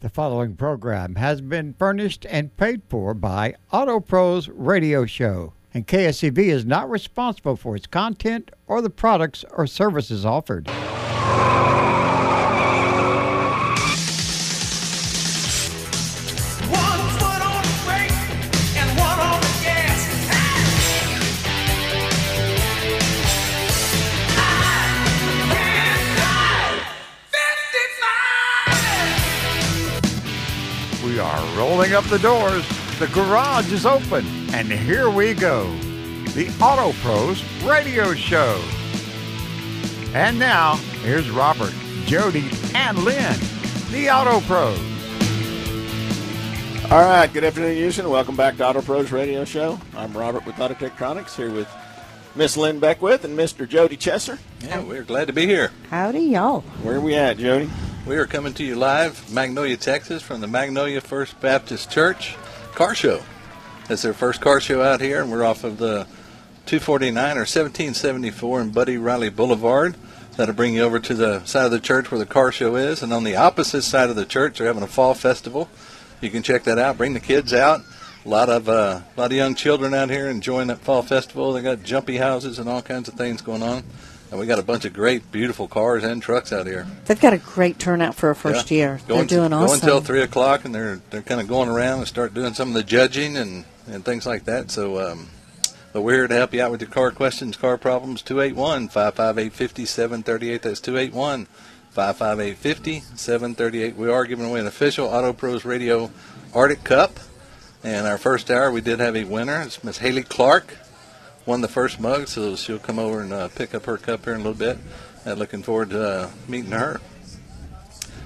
[0.00, 5.86] The following program has been furnished and paid for by Auto Pros Radio Show, and
[5.86, 10.68] KSEV is not responsible for its content or the products or services offered.
[32.00, 32.66] Up the doors.
[32.98, 35.70] The garage is open, and here we go.
[36.34, 38.62] The Auto Pros Radio Show.
[40.14, 41.74] And now, here's Robert,
[42.06, 43.38] Jody, and Lynn,
[43.90, 44.78] the Auto Pros.
[46.90, 48.08] All right, good afternoon, Houston.
[48.08, 49.78] Welcome back to Auto Pros Radio Show.
[49.94, 51.68] I'm Robert with Auto Techtronics here with
[52.34, 53.68] Miss Lynn Beckwith and Mr.
[53.68, 54.38] Jody Chesser.
[54.62, 55.70] Yeah, we're glad to be here.
[55.90, 56.62] Howdy, y'all.
[56.82, 57.68] Where are we at, Jody?
[58.06, 62.34] We are coming to you live, Magnolia, Texas, from the Magnolia First Baptist Church
[62.74, 63.22] car show.
[63.90, 66.06] It's their first car show out here, and we're off of the
[66.64, 69.96] 249 or 1774 and Buddy Riley Boulevard.
[70.36, 73.02] That'll bring you over to the side of the church where the car show is,
[73.02, 75.68] and on the opposite side of the church, they're having a fall festival.
[76.22, 76.96] You can check that out.
[76.96, 77.82] Bring the kids out.
[78.24, 81.52] A lot of uh, a lot of young children out here enjoying that fall festival.
[81.52, 83.84] They got jumpy houses and all kinds of things going on,
[84.30, 86.86] and we got a bunch of great, beautiful cars and trucks out here.
[87.06, 88.76] They've got a great turnout for a first Yeah.
[88.76, 89.00] year.
[89.08, 89.66] Going They're doing to, awesome.
[89.66, 92.68] Going until three o'clock, and they're they're kind of going around and start doing some
[92.68, 94.70] of the judging and, and things like that.
[94.70, 95.28] So, um,
[95.92, 98.22] but we're here to help you out with your car questions, car problems.
[98.22, 100.62] 281-558-5738.
[100.62, 101.46] That's 281
[101.90, 106.10] 558 738 We are giving away an official Auto Pros Radio
[106.54, 107.18] Arctic Cup.
[107.82, 109.62] And our first hour, we did have a winner.
[109.62, 110.76] It's Miss Haley Clark.
[111.50, 114.34] Won the first mug, so she'll come over and uh, pick up her cup here
[114.34, 114.78] in a little bit.
[115.26, 117.00] Uh, looking forward to uh, meeting her.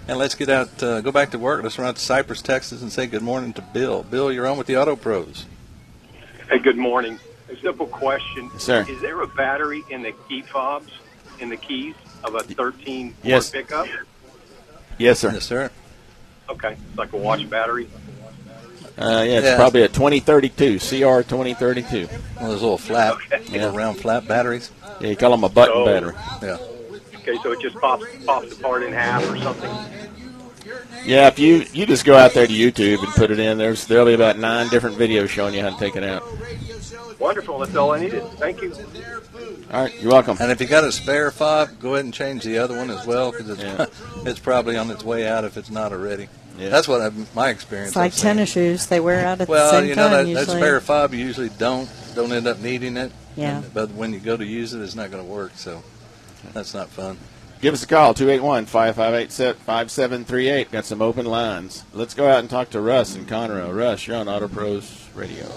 [0.06, 1.62] And let's get out, uh, go back to work.
[1.62, 4.02] Let's run out to Cypress, Texas, and say good morning to Bill.
[4.02, 5.46] Bill, you're on with the Auto Pros.
[6.50, 7.18] Hey, good morning.
[7.48, 8.50] A simple question.
[8.52, 8.84] Yes, sir.
[8.86, 10.92] Is there a battery in the key fobs,
[11.40, 13.48] in the keys of a 13 Ford Yes.
[13.48, 13.86] pickup?
[14.98, 15.30] Yes, sir.
[15.32, 15.70] Yes, sir.
[16.50, 17.88] Okay, it's like a watch battery.
[18.96, 19.56] Uh, yeah, it's Yeah.
[19.56, 22.06] probably a 2032, CR 2032.
[22.06, 23.38] One of those little flat, Yeah.
[23.50, 24.70] little round flat batteries.
[25.00, 26.12] Yeah, you call them a button So- battery.
[26.42, 26.56] Yeah.
[27.20, 29.70] Okay, so it just pops pops apart in half or something.
[31.04, 33.86] Yeah, if you you just go out there to YouTube and put it in, there's
[33.86, 36.22] there'll be about nine different videos showing you how to take it out.
[37.18, 37.58] Wonderful.
[37.58, 38.22] That's all I needed.
[38.38, 38.72] Thank you.
[39.72, 40.36] All right, you're welcome.
[40.40, 43.04] And if you got a spare fob, go ahead and change the other one as
[43.06, 43.86] well because it's, Yeah.
[44.30, 46.28] it's probably on its way out if it's not already.
[46.58, 46.68] Yeah.
[46.68, 47.88] That's what I've, my experience.
[47.90, 48.22] It's like I've seen.
[48.22, 48.86] tennis shoes.
[48.86, 50.56] They wear out at Well, the same you know time that, that usually.
[50.58, 53.10] spare fob you usually don't don't end up needing it.
[53.36, 53.58] Yeah.
[53.58, 55.52] And- but when you go to use it, it's not going to work.
[55.56, 55.82] So
[56.52, 57.16] that's not fun.
[57.60, 60.70] Give us a call, 281-558-5738.
[60.70, 61.82] Got some open lines.
[61.94, 63.74] Let's go out and talk to Russ and Conroe.
[63.74, 65.50] Russ, you're on Auto Pros Radio.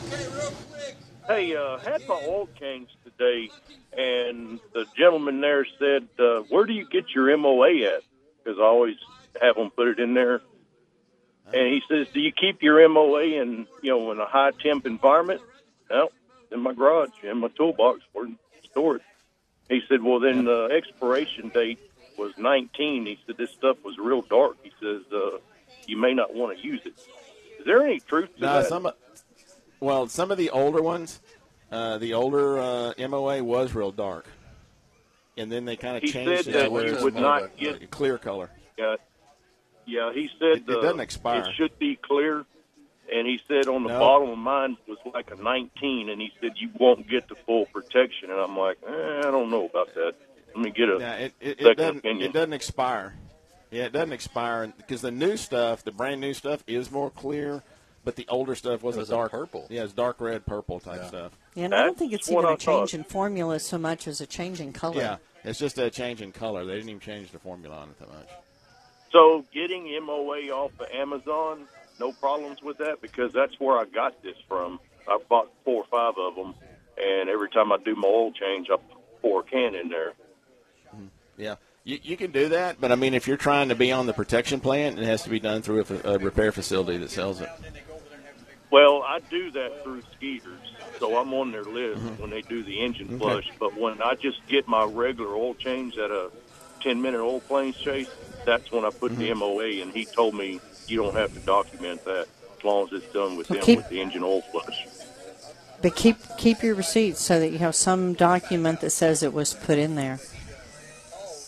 [1.27, 3.49] Hey, uh, had my oil change today,
[3.97, 8.03] and the gentleman there said, uh, "Where do you get your MOA at?"
[8.43, 8.97] Because I always
[9.41, 10.41] have them put it in there.
[11.53, 14.85] And he says, "Do you keep your MOA in you know in a high temp
[14.85, 15.41] environment?"
[15.89, 16.09] No,
[16.51, 19.01] in my garage, in my toolbox, where I store it.
[19.69, 21.79] He said, "Well, then the expiration date
[22.17, 25.37] was 19." He said, "This stuff was real dark." He says, uh,
[25.87, 26.93] "You may not want to use it."
[27.59, 28.67] Is there any truth to No, that?
[28.67, 28.89] some,
[29.79, 31.21] well, some of the older ones,
[31.71, 34.25] uh, the older uh, MOA was real dark,
[35.37, 37.55] and then they kind of He changed said it that to where you would not
[37.57, 38.49] get- a clear color.
[38.77, 38.95] Yeah,
[39.85, 40.11] yeah.
[40.13, 41.41] He said It- it uh, doesn't expire.
[41.41, 42.45] It should be clear,
[43.11, 43.99] and he said on the No.
[43.99, 47.65] bottom of mine was like a 19, and he said you won't get the full
[47.67, 48.29] protection.
[48.31, 50.13] And I'm like, eh, I don't know about that.
[50.55, 52.29] Let me get a Yeah, it, it, it second doesn't opinion.
[52.29, 53.15] it doesn't expire.
[53.69, 57.63] Yeah, it doesn't expire because the new stuff, the brand new stuff, is more clear,
[58.07, 59.67] but the older stuff was, It was a a dark purple.
[59.69, 61.07] Yeah, it's dark red, purple type Yeah.
[61.07, 61.31] stuff.
[61.55, 62.97] Yeah, and I don't think it's what even I a change thought.
[62.99, 65.01] in formula so much as a change in color.
[65.01, 66.63] Yeah, it's just a change in color.
[66.63, 68.29] They didn't even change the formula on it that much.
[69.11, 71.67] So getting MOA off of Amazon,
[71.99, 74.79] no problems with that because that's where I got this from.
[75.05, 76.55] I bought four or five of them,
[76.97, 78.77] and every time I do my oil change, I
[79.21, 80.13] pour a can in there.
[80.95, 81.07] Mm-hmm.
[81.37, 84.05] Yeah, you, you can do that, but I mean, if you're trying to be on
[84.05, 87.41] the protection plan, it has to be done through a, a repair facility that sells
[87.41, 87.49] it.
[88.69, 90.59] Well, I do that through Skeeters,
[90.99, 92.21] so I'm on their list mm-hmm.
[92.21, 93.49] when they do the engine flush.
[93.59, 96.29] But when I just get my regular oil change at a
[96.81, 98.09] 10 minute oil planes chase,
[98.45, 99.39] that's when I put the mm-hmm.
[99.39, 99.81] MOA.
[99.81, 102.27] And he told me you don't have to document that
[102.57, 104.87] as long as it's done with Well, them keep- with the engine oil flush.
[105.79, 109.53] But keep keep your receipts so that you have some document that says it was
[109.53, 110.19] put in there.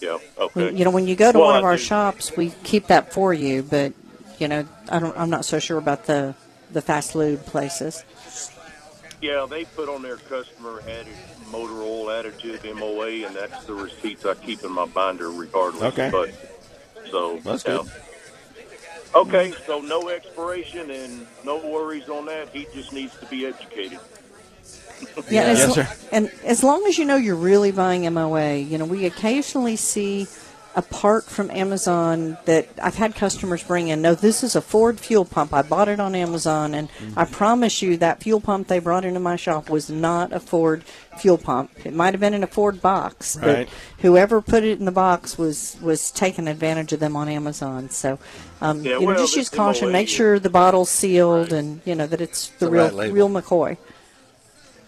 [0.02, 0.20] Yeah.
[0.38, 0.66] Okay.
[0.66, 1.82] When, you know, when you go to Well, one of I our do.
[1.82, 3.94] shops, we keep that for you, but
[4.38, 5.18] You know, I don't.
[5.18, 6.36] I'm not so sure about the
[6.72, 8.04] the fast lube places.
[9.22, 11.08] Yeah, they put on their customer added
[11.52, 15.84] motor oil additive MOA, and that's the receipts I keep in my binder regardless.
[15.94, 16.10] Okay.
[16.10, 16.32] But
[17.12, 17.78] so That's yeah.
[17.78, 17.92] good.
[19.16, 22.50] Okay, so no expiration and no worries on that.
[22.50, 24.00] He just needs to be educated.
[25.32, 25.88] Yeah, as Yes, lo- sir.
[26.12, 30.28] and as long as you know you're really buying MOA, you know, we occasionally see
[30.76, 34.02] a part from Amazon that I've had customers bring in.
[34.02, 35.54] No, this is a Ford fuel pump.
[35.54, 39.20] I bought it on Amazon, and I promise you that fuel pump they brought into
[39.20, 40.84] my shop was not a Ford
[41.18, 41.72] fuel pump.
[41.86, 43.68] It might have been in a Ford box, but
[44.00, 47.90] whoever put it in the box was was taking advantage of them on Amazon.
[47.90, 48.20] So,
[48.62, 49.92] um, Yeah, you know, well, just use caution.
[49.92, 53.30] Make sure the bottle's sealed, and you know that it's the, The real right real
[53.30, 53.78] McCoy.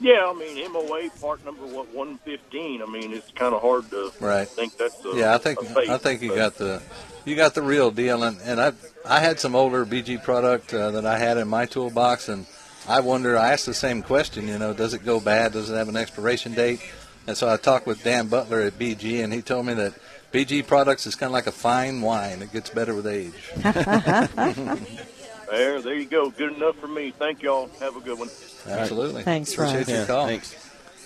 [0.01, 2.81] Yeah, I mean MOA part number what one fifteen.
[2.81, 4.47] I mean it's kind of hard to Right.
[4.47, 6.81] think that's a, Yeah, I think a fake, I think you but- got the
[7.23, 8.73] you got the real deal, and and I
[9.05, 12.47] I had some older BG product uh, that I had in my toolbox, and
[12.87, 13.37] I wonder.
[13.37, 14.47] I asked the same question.
[14.47, 15.53] You know, does it go bad?
[15.53, 16.79] Does it have an expiration date?
[17.27, 19.93] And so I talked with Dan Butler at BG, and he told me that
[20.33, 23.33] BG products is kind of like a fine wine; it gets better with age.
[25.51, 26.29] There, there you go.
[26.29, 27.11] Good enough for me.
[27.11, 27.69] Thank y'all.
[27.81, 28.29] Have a good one.
[28.65, 29.23] Absolutely.
[29.23, 30.25] Thanks, Appreciate your Yeah, call.
[30.25, 30.55] thanks.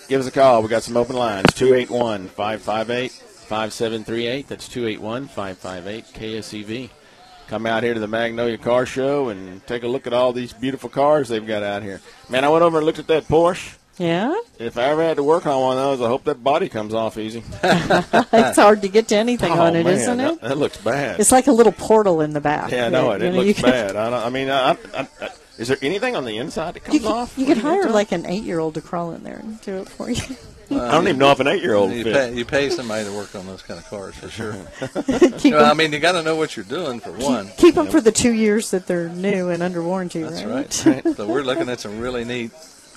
[0.07, 0.61] Give us a call.
[0.61, 4.47] We got some open lines 281 558 5738.
[4.47, 6.89] That's 281 558 KSEV.
[7.47, 10.53] Come out here to the Magnolia Car Show and take a look at all these
[10.53, 12.01] beautiful cars they've got out here.
[12.29, 13.77] Man, I went over and looked at that Porsche.
[13.97, 16.67] Yeah, If I ever had to work on one of those, I hope that body
[16.67, 17.43] comes off easy.
[17.63, 20.41] it's hard to get to anything oh, on it, man, not it?
[20.41, 21.19] That, that looks bad.
[21.19, 22.71] It's like a little portal in the back.
[22.71, 23.21] yeah, I know it.
[23.21, 23.95] It know, looks could- bad.
[23.95, 26.99] I, don't, I mean, I, I, I, is there anything on the inside that You
[26.99, 27.37] comes could, off?
[27.37, 30.21] you could hire like an eight-year-old to crawl in there and do it for you.
[30.71, 33.45] I don't even know if an eight-year-old You pay, you pay somebody to work on
[33.45, 34.55] those kind of cars for sure.
[35.37, 37.49] keep, well, I mean, you got to know what you're doing for one.
[37.57, 40.85] keep 'em for the two years that they're new and under warranty, That's right?
[41.05, 41.15] right.
[41.15, 42.51] so we're looking at some really neat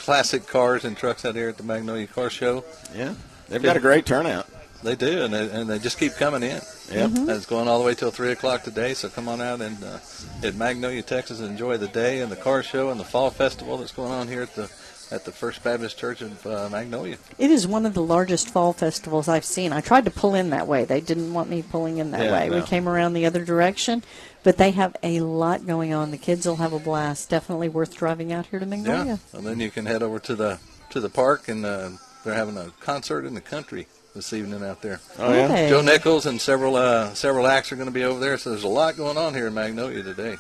[0.09, 2.65] classic cars and trucks out here at the Magnolia Car Show.
[2.97, 3.13] Yeah,
[3.51, 4.49] they've got a great turnout.
[4.83, 6.63] They do, and they, and they just keep coming in.
[6.91, 7.11] Yep.
[7.15, 8.95] And it's going all the way till three o'clock today.
[8.95, 9.99] So come on out and uh,
[10.43, 13.77] at Magnolia, Texas, and enjoy the day and the car show and the fall festival
[13.77, 14.71] that's going on here at the
[15.11, 17.19] at the First Baptist Church of uh, Magnolia.
[17.39, 19.75] It is one of the largest fall festivals I've seen.
[19.75, 20.85] I tried to pull in that way.
[20.87, 22.49] They didn't want me pulling in that Yeah, way.
[22.49, 22.57] no.
[22.57, 24.03] We came around the other direction,
[24.43, 26.11] but they have a lot going on.
[26.11, 27.29] The kids will have a blast.
[27.31, 29.19] Definitely worth driving out here to Magnolia.
[29.33, 29.39] Yeah.
[29.39, 30.59] And then you can head over to the
[30.91, 31.91] to the park and uh,
[32.25, 35.01] they're having a concert in the country this evening out there.
[35.19, 35.49] Oh yeah.
[35.49, 35.69] Hey.
[35.69, 38.65] Joe Nichols and several uh, several acts are going to be over there, so there's
[38.65, 40.37] a lot going on here in Magnolia today.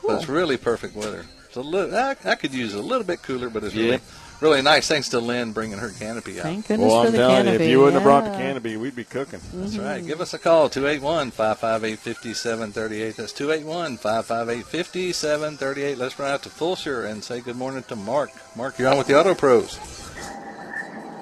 [0.00, 1.24] So it's really perfect weather.
[1.46, 3.84] It's a little, I, I could use a little bit cooler, but it's Yeah.
[3.84, 4.00] really
[4.42, 4.88] really nice.
[4.88, 6.42] Thanks to Lynn bringing her canopy out.
[6.44, 7.58] Thank goodness Well, for I'm the telling canopy.
[7.58, 9.40] you, if you wouldn't have brought the canopy, we'd be cooking.
[9.54, 10.04] That's right.
[10.04, 13.16] Give us a call, 281-558-5738.
[13.16, 15.96] That's 281-558-5738.
[15.96, 18.30] Let's run out to Fulshear and say good morning to Mark.
[18.56, 19.78] Mark, you're on with the Auto Pros.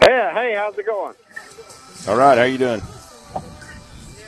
[0.02, 1.14] Yeah, hey, how's it going?
[2.08, 2.80] All right, how you doing?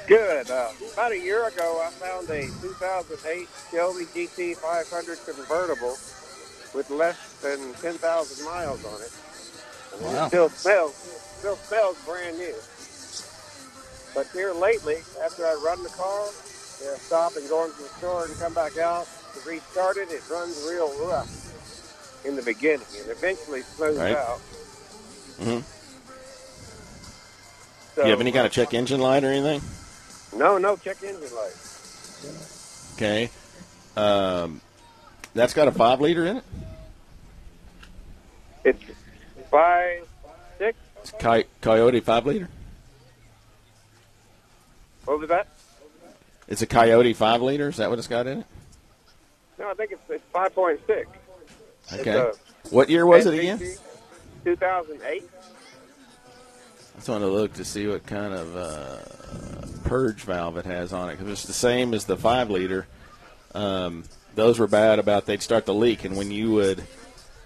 [0.06, 0.50] Good.
[0.50, 5.96] Uh, about a year ago, I found a 2008 Shelby GT 500 convertible
[6.74, 9.12] with less than 10,000 miles on it.
[9.94, 10.24] And Wow.
[10.24, 10.94] It still smells,
[11.38, 12.54] still smells brand new.
[14.14, 16.28] But here lately, after I run the car,
[16.98, 20.56] stop and go into the store and come back out to restart it, it runs
[20.68, 21.28] real rough
[22.24, 24.16] in the beginning and eventually smooths Right.
[24.16, 24.40] out.
[25.40, 25.62] Mhm.
[27.94, 29.60] So, you have any kind of check engine light or anything?
[30.34, 31.52] No, no, check engine light.
[32.96, 33.30] Okay.
[33.96, 34.60] Um,
[35.34, 36.44] that's got a five liter in it.
[38.64, 38.82] It's
[39.50, 40.06] five,
[40.58, 40.78] six.
[41.00, 42.48] It's Coy- Coyote five liter.
[45.04, 45.48] What was that?
[46.48, 47.68] It's a Coyote five liter.
[47.68, 48.46] Is that what it's got in it?
[49.58, 51.08] No, I think it's, it's five point six.
[51.92, 52.30] Okay.
[52.70, 53.58] What year was it again?
[54.44, 55.28] Two thousand eight.
[56.94, 58.98] I just want to look to see what kind of uh,
[59.88, 62.86] purge valve it has on it because it's the same as the five liter.
[63.54, 66.82] Um, those were bad about they'd start to leak, and when you would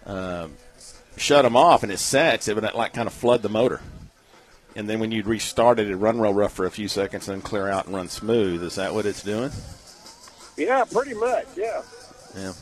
[0.05, 0.53] um,
[1.17, 3.81] shut them off and it sets, it would like kind of flood the motor.
[4.75, 7.37] And then when you'd restart it, it'd run real rough for a few seconds, and
[7.37, 8.63] then clear out and run smooth.
[8.63, 9.51] Is that what it's doing?
[10.57, 11.47] Yeah, pretty much.
[11.57, 11.83] Yeah.
[12.37, 12.53] Yeah.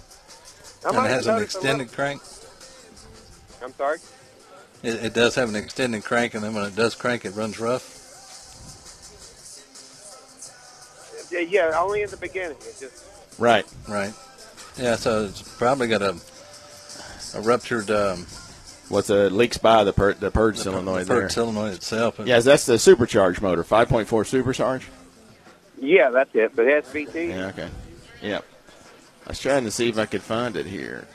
[0.85, 2.23] I And might it have has an extended crank.
[3.63, 3.99] I'm sorry.
[4.83, 7.59] It, it does have an extended crank, and then when it does crank, it runs
[7.59, 7.91] rough.
[11.33, 12.59] Yeah, yeah, only in the beginning.
[12.59, 13.05] It just
[13.39, 13.67] Right.
[13.89, 14.13] Right.
[14.77, 16.17] Yeah, so it's probably got a
[17.35, 18.27] a ruptured um,
[18.89, 21.29] What's a leaks by the pur- the purge the, solenoid the there?
[21.29, 22.21] solenoid itself.
[22.25, 24.87] Yes, that's the supercharged motor, 5.4 supercharged.
[25.81, 26.55] yeah, that's it.
[26.55, 27.29] But the SVT.
[27.31, 27.69] Yeah, okay.
[28.23, 28.41] Yeah.
[29.27, 31.09] I was trying to see if I could find it here,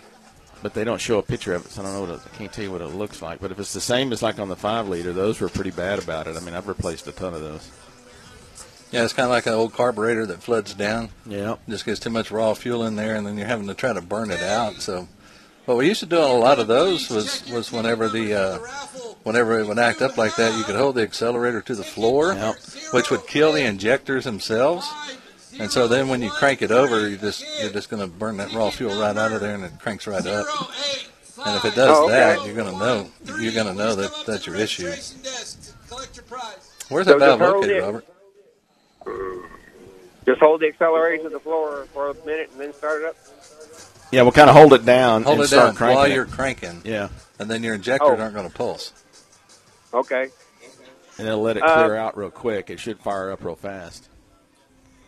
[0.64, 2.38] but they don't show a picture of it, so I don't know what it, I
[2.38, 3.40] can't tell you what it looks like.
[3.40, 6.00] But if it's the same as like on the five liter, those were pretty bad
[6.00, 6.36] about it.
[6.36, 7.70] I mean, I've replaced a ton of those.
[8.91, 11.10] Yeah, it's kind of like an old carburetor that floods down.
[11.25, 11.58] Yeah.
[11.67, 14.01] Just gets too much raw fuel in there, and then you're having to try to
[14.01, 14.75] burn it out.
[14.81, 15.08] So,
[15.65, 18.58] what we used to do on a lot of those was was whenever the uh,
[19.24, 22.34] whenever it would act up like that, you could hold the accelerator to the floor,
[22.34, 22.55] Yep.
[22.91, 24.88] which would kill the injectors themselves.
[25.60, 28.38] And so then when you crank it over, you just you're just going to burn
[28.38, 30.48] that raw fuel right out of there, and it cranks right up.
[31.46, 32.13] And if it does Oh, okay.
[32.13, 34.88] that, you're going to know you're going to know that that's your issue.
[36.89, 37.84] Where's So that valve just located.
[37.84, 38.05] Robert?
[40.25, 43.16] Just hold the accelerator to the floor for a minute and then start it up.
[44.12, 46.13] Yeah, we'll kind of hold it down Hold and it start down cranking while it.
[46.13, 48.22] you're cranking, Yeah, and then your injectors Oh.
[48.22, 48.92] aren't going to pulse.
[49.94, 50.30] Okay.
[51.18, 52.70] and it'll let it Uh, clear out real quick.
[52.70, 54.08] It should fire up real fast.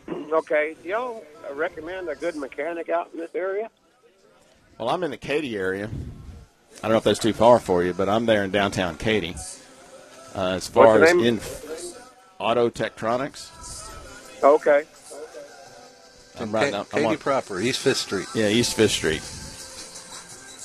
[0.09, 0.75] Okay.
[0.83, 3.69] Do y'all recommend a good mechanic out in this area?
[4.77, 5.89] Well, I'm in the Katy area.
[6.79, 9.35] I don't know if that's too far for you, but I'm there in downtown Katy.
[10.35, 11.25] Uh, as far What's as name?
[11.25, 11.39] in
[12.39, 13.49] Auto Tektronix,
[14.43, 14.83] Okay.
[16.37, 16.81] I'm In right Ka- now.
[16.93, 18.27] I'm Katy on, proper, East Fifth Street.
[18.33, 19.21] yeah, East Fifth Street.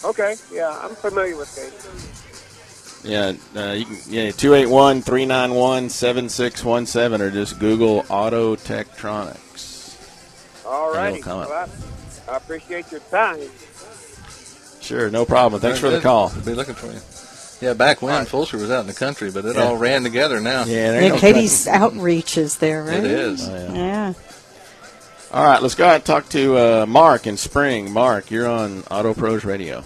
[0.08, 0.36] Okay.
[0.52, 1.72] Yeah, I'm familiar with Katy.
[3.08, 9.44] Yeah, uh, you can yeah 281-391-7617 or just Google Auto Tektronix.
[10.66, 11.20] All it'll righty.
[11.20, 11.48] come up.
[11.48, 11.68] Well,
[12.28, 13.38] I, I appreciate your time.
[14.80, 15.60] Sure, no problem.
[15.60, 16.32] Thanks for Very the call.
[16.34, 17.00] We'll be looking for you.
[17.60, 19.64] Yeah, back when Fulshear was out in the country, but it Yeah.
[19.64, 20.64] all ran together now.
[20.64, 22.98] Yeah, there ain't Yeah, no Katy's outreach is there, right?
[22.98, 23.48] It is.
[23.48, 23.72] Oh, yeah.
[23.74, 24.12] Yeah.
[25.32, 27.90] All right, let's go ahead and talk to uh, Mark in Spring.
[27.92, 29.82] Mark, you're on Auto Pros Radio.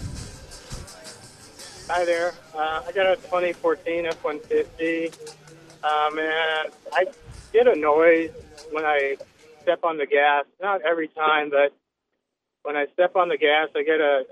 [1.89, 2.33] Hi there.
[2.53, 5.13] Uh, I got a 2014 F-150,
[5.83, 7.05] um, and I
[7.53, 8.31] get a noise
[8.71, 9.17] when I
[9.61, 10.45] step on the gas.
[10.61, 11.73] Not every time, but
[12.63, 14.23] when I step on the gas, I get a,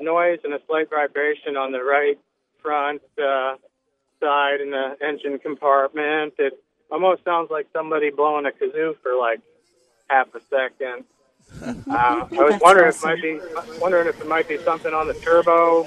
[0.00, 2.18] a noise and a slight vibration on the right
[2.64, 3.56] front uh,
[4.20, 6.34] side in the engine compartment.
[6.38, 6.58] It
[6.90, 9.40] almost sounds like somebody blowing a kazoo for like
[10.08, 11.04] half a second.
[11.62, 13.40] Uh, I was That's wondering if it might be
[13.80, 15.86] wondering if it might be something on the turbo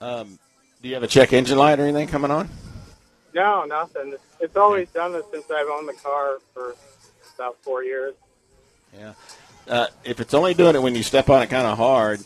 [0.00, 0.38] Um,
[0.80, 2.48] do you have a check engine light or anything coming on?
[3.34, 4.12] No, nothing.
[4.14, 6.74] It's, it's always done this since I've owned the car for
[7.36, 8.14] about four years.
[8.98, 9.12] Yeah.
[9.68, 12.20] Uh, if it's only doing it when you step on it kind of hard,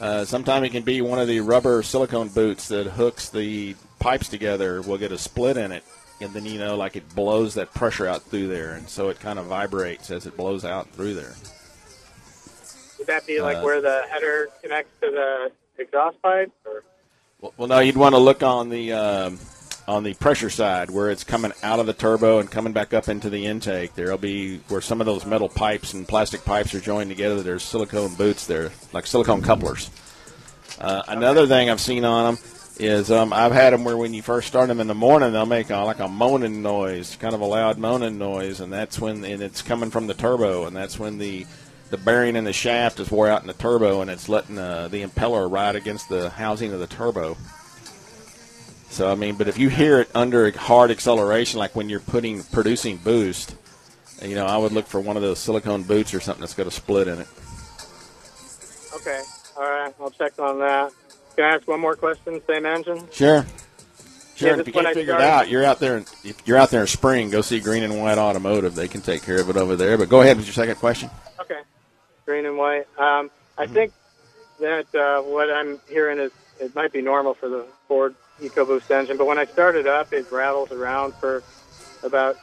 [0.00, 4.28] uh, sometimes it can be one of the rubber silicone boots that hooks the pipes
[4.28, 4.80] together.
[4.82, 5.84] will get a split in it,
[6.20, 9.18] and then you know, like it blows that pressure out through there, and so it
[9.20, 11.34] kind of vibrates as it blows out through there.
[12.98, 15.52] Would that be like Uh, where the header connects to the
[15.82, 16.52] exhaust pipe?
[16.64, 16.82] Or
[17.40, 19.38] Well, well no, you'd want to look on the um,
[19.88, 23.08] on the pressure side where it's coming out of the turbo and coming back up
[23.08, 23.94] into the intake.
[23.94, 27.42] There'll be where some of those metal pipes and plastic pipes are joined together.
[27.42, 29.90] There's silicone boots there, like silicone couplers.
[30.78, 32.44] Uh, Another thing I've seen on them
[32.78, 35.46] is um, I've had them where when you first start them in the morning, they'll
[35.46, 39.24] make a, like a moaning noise, kind of a loud moaning noise, and that's when
[39.24, 41.46] and it's coming from the turbo, and that's when the
[41.90, 44.88] the bearing in the shaft is wore out in the turbo, and it's letting uh,
[44.88, 47.38] the impeller ride against the housing of the turbo.
[48.90, 52.42] So I mean, but if you hear it under hard acceleration, like when you're putting
[52.44, 53.54] producing boost,
[54.22, 56.66] you know, I would look for one of those silicone boots or something that's got
[56.66, 57.26] a split in it.
[58.96, 59.22] okay,
[59.56, 60.92] all right, I'll check on that.
[61.36, 62.40] Can I ask one more question?
[62.48, 63.06] Same engine?
[63.12, 63.46] Sure.
[64.34, 64.48] Sure.
[64.54, 65.98] Yeah, if you can't figure it out, you're out there.
[66.24, 68.74] If you're out there in spring, go see Green and White Automotive.
[68.74, 69.98] They can take care of it over there.
[69.98, 71.10] But go ahead with your second question.
[71.40, 71.60] Okay,
[72.24, 72.86] green and white.
[72.98, 73.74] Um, I Mm-hmm.
[73.74, 73.92] think
[74.60, 76.30] that uh, what I'm hearing is
[76.60, 80.12] it might be normal for the Ford EcoBoost engine, but when I start it up,
[80.12, 81.42] it rattles around for
[82.02, 82.36] about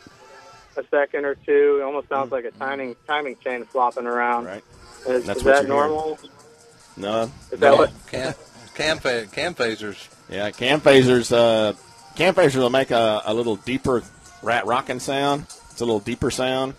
[0.77, 1.79] a second or two.
[1.81, 4.45] It almost sounds like a timing timing chain flopping around.
[4.45, 4.63] Right.
[5.07, 5.91] Is, That's is what that you're hearing.
[5.91, 6.19] normal?
[6.97, 7.31] No.
[7.51, 7.75] Is that no.
[7.77, 7.93] what?
[8.07, 8.33] Cam,
[8.75, 10.09] cam, cam phasers.
[10.29, 11.31] Yeah, cam phasers.
[11.31, 11.73] Uh,
[12.15, 14.03] cam phasers will make a, a little deeper
[14.41, 15.43] rat rocking sound.
[15.71, 16.73] It's a little deeper sound.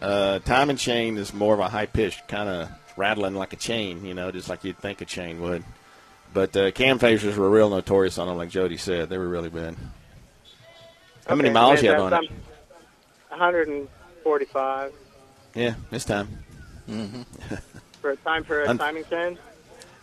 [0.00, 4.04] Uh, timing chain is more of a high pitched kind of rattling like a chain,
[4.04, 5.64] you know, just like you'd think a chain would.
[6.32, 9.08] But uh, cam phasers were real notorious on them, like Jody said.
[9.08, 9.76] They were really bad.
[11.26, 12.30] How many Okay, miles you have on that's, it?
[12.30, 14.92] um, 145
[15.54, 16.28] Yeah, this time.
[18.00, 19.38] for a time for a Un- timing chain.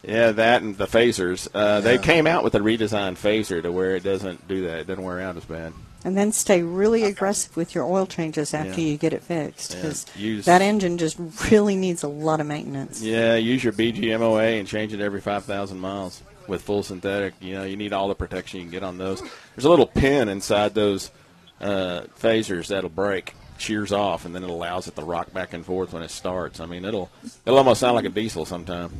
[0.03, 1.47] Yeah, that and the phasers.
[1.53, 4.79] Uh, They came out with a redesigned phaser to where it doesn't do that.
[4.79, 5.73] It doesn't wear out as bad.
[6.07, 8.87] And then stay really aggressive with your oil changes after Yeah.
[8.91, 9.81] you get it fixed Yeah.
[9.81, 11.17] because Use- that engine just
[11.51, 13.01] really needs a lot of maintenance.
[13.01, 17.33] Yeah, use your BGMOA and change it every 5,000 miles with full synthetic.
[17.41, 19.19] You know, you need all the protection you can get on those.
[19.55, 21.11] There's a little pin inside those
[21.59, 23.33] uh, phasers that'll break.
[23.57, 26.59] shears off, and then it allows it to rock back and forth when it starts.
[26.61, 27.09] I mean, it'll
[27.45, 28.91] it'll almost sound like a diesel sometime.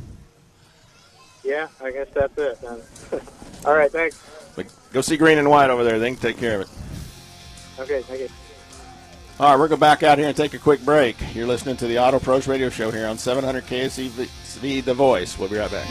[1.44, 2.80] Yeah, I guess that's it then.
[3.64, 4.20] All right, thanks.
[4.56, 5.98] But go see Green and White over there.
[6.00, 6.68] They can take care of it.
[7.78, 8.28] Okay, thank you.
[9.40, 11.16] All right, we're going back out here and take a quick break.
[11.32, 15.38] You're listening to the Auto Pros Radio Show here on 700 KSEV, The Voice.
[15.38, 15.86] We'll be right back.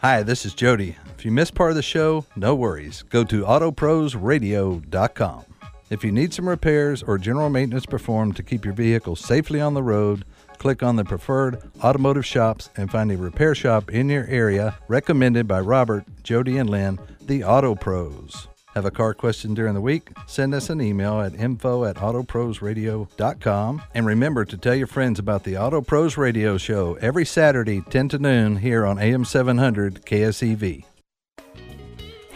[0.00, 0.96] Hi, this is Jody.
[1.18, 3.02] If you missed part of the show, no worries.
[3.02, 5.47] Go to autoprosradio.com.
[5.90, 9.72] If you need some repairs or general maintenance performed to keep your vehicle safely on
[9.72, 10.24] the road,
[10.58, 15.48] click on the preferred automotive shops and find a repair shop in your area recommended
[15.48, 18.48] by Robert, Jody, and Lynn, the Auto Pros.
[18.74, 20.10] Have a car question during the week?
[20.26, 23.82] Send us an email at info at autoprosradio.com.
[23.94, 28.10] And remember to tell your friends about the Auto Pros Radio Show every Saturday, 10
[28.10, 30.84] to noon, here on AM 700 KSEV.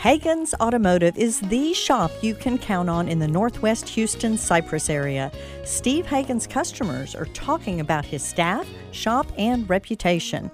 [0.02, 5.30] Hagen's Automotive is the shop you can count on in the Northwest Houston Cypress area.
[5.64, 10.50] Steve Hagen's customers are talking about his staff, shop, and reputation.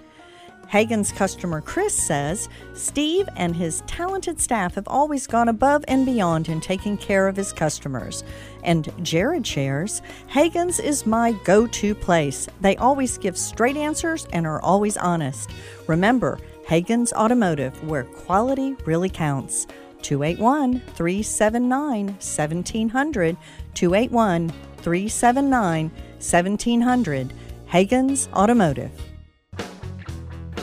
[0.69, 6.51] Hagen's customer Chris says Steve and his talented staff have always gone above and beyond
[6.51, 8.25] in taking care of his customers.
[8.65, 12.49] And Jared shares Hagen's is my go to place.
[12.61, 15.51] They always give straight answers and are always honest.
[15.87, 16.39] Remember,
[16.69, 19.67] Hagen's Automotive, where quality really counts.
[20.03, 23.37] 281 379 1700.
[23.73, 27.33] 281 379 1700.
[27.69, 28.91] Hagen's Automotive.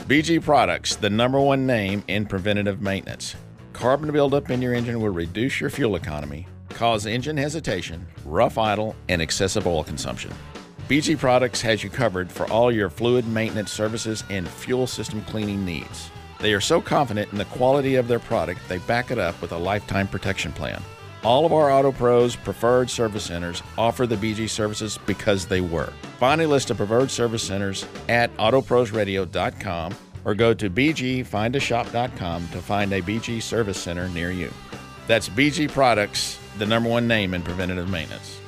[0.07, 3.35] BG Products, the number one name in preventative maintenance.
[3.73, 8.95] Carbon buildup in your engine will reduce your fuel economy, cause engine hesitation, rough idle,
[9.09, 10.31] and excessive oil consumption.
[10.87, 15.65] BG Products has you covered for all your fluid maintenance services and fuel system cleaning
[15.65, 16.11] needs.
[16.39, 19.51] They are so confident in the quality of their product, they back it up with
[19.51, 20.79] a lifetime protection plan.
[21.23, 25.91] All of our Auto Pros preferred service centers offer the BG services because they work.
[26.19, 32.93] Find a list of preferred service centers at autoprosradio.com or go to bgfindashop.com to find
[32.93, 34.53] a BG service center near you.
[35.07, 38.39] That's BG Products, the number one name in preventative maintenance.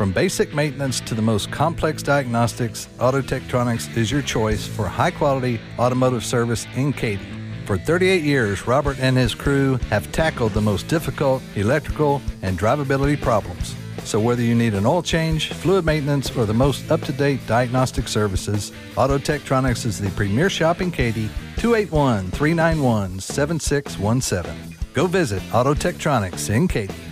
[0.00, 5.10] From basic maintenance to the most complex diagnostics, Auto Tektronix is your choice for high
[5.10, 7.28] quality automotive service in Katy.
[7.66, 13.20] For 38 years, Robert and his crew have tackled the most difficult electrical and drivability
[13.20, 13.76] problems.
[14.04, 17.46] So, whether you need an oil change, fluid maintenance, or the most up to date
[17.46, 24.78] diagnostic services, Auto Tektronix is the premier shop in Katy, 281 391 7617.
[24.94, 27.09] Go visit Auto Tektronix in Katy.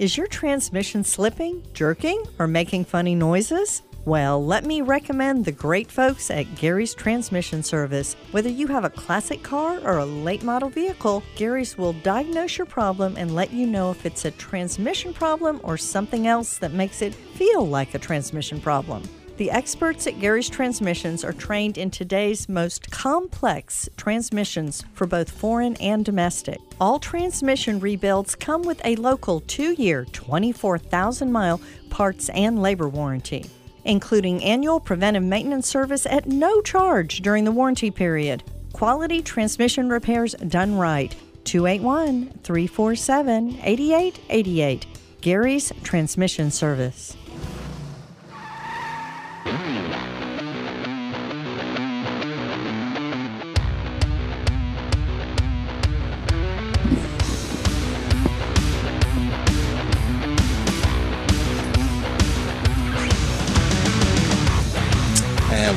[0.00, 3.82] Is your transmission slipping, jerking, or making funny noises?
[4.06, 8.16] Well, let me recommend the great folks at Gary's Transmission Service.
[8.30, 12.66] Whether you have a classic car or a late model vehicle, Gary's will diagnose your
[12.66, 17.02] problem and let you know if it's a transmission problem or something else that makes
[17.02, 19.02] it feel like a transmission problem.
[19.40, 25.76] The experts at Gary's Transmissions are trained in today's most complex transmissions for both foreign
[25.76, 26.58] and domestic.
[26.78, 33.48] All transmission rebuilds come with a local two year, 24,000 mile parts and labor warranty,
[33.86, 38.42] including annual preventive maintenance service at no charge during the warranty period.
[38.74, 41.16] Quality transmission repairs done right.
[41.44, 44.86] 281 347 8888.
[45.22, 47.16] Gary's Transmission Service.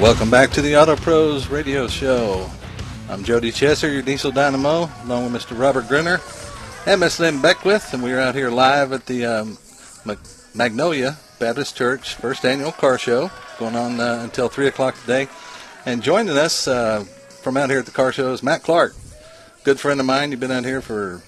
[0.04, 2.50] Welcome back to the Auto Pros Radio Show.
[3.08, 5.58] I'm Jody Chesser, your diesel dynamo, along with Mr.
[5.58, 6.20] Robert Gruener
[6.86, 9.58] and Miss Lynn Beckwith, and we're out here live at the um,
[10.54, 15.30] Magnolia Baptist Church first annual car show, going on uh, until three o'clock today.
[15.86, 17.06] And joining us uh,
[17.42, 18.94] from out here at the car show is Matt Clark,
[19.63, 20.32] good friend of mine.
[20.32, 21.22] You've been out here for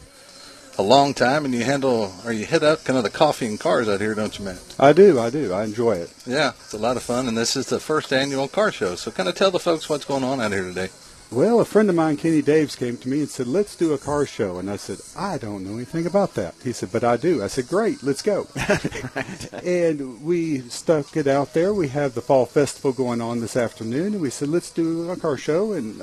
[0.77, 3.59] a long time, and you handle or you hit up kind of the coffee and
[3.59, 4.75] cars out here, don't you, Matt?
[4.79, 5.53] I do, I do.
[5.53, 6.13] I enjoy it.
[6.25, 8.95] Yeah, it's a lot of fun, and this is the first annual car show.
[8.95, 10.89] So, kind of tell the folks what's going on out here today.
[11.31, 13.97] Well, a friend of mine, Kenny Daves, came to me and said, "Let's do a
[13.97, 17.17] car show." And I said, "I don't know anything about that." He said, "But I
[17.17, 18.47] do." I said, "Great, let's go."
[19.63, 21.73] and we stuck it out there.
[21.73, 25.15] We have the fall festival going on this afternoon, and we said, "Let's do a
[25.17, 26.01] car show." And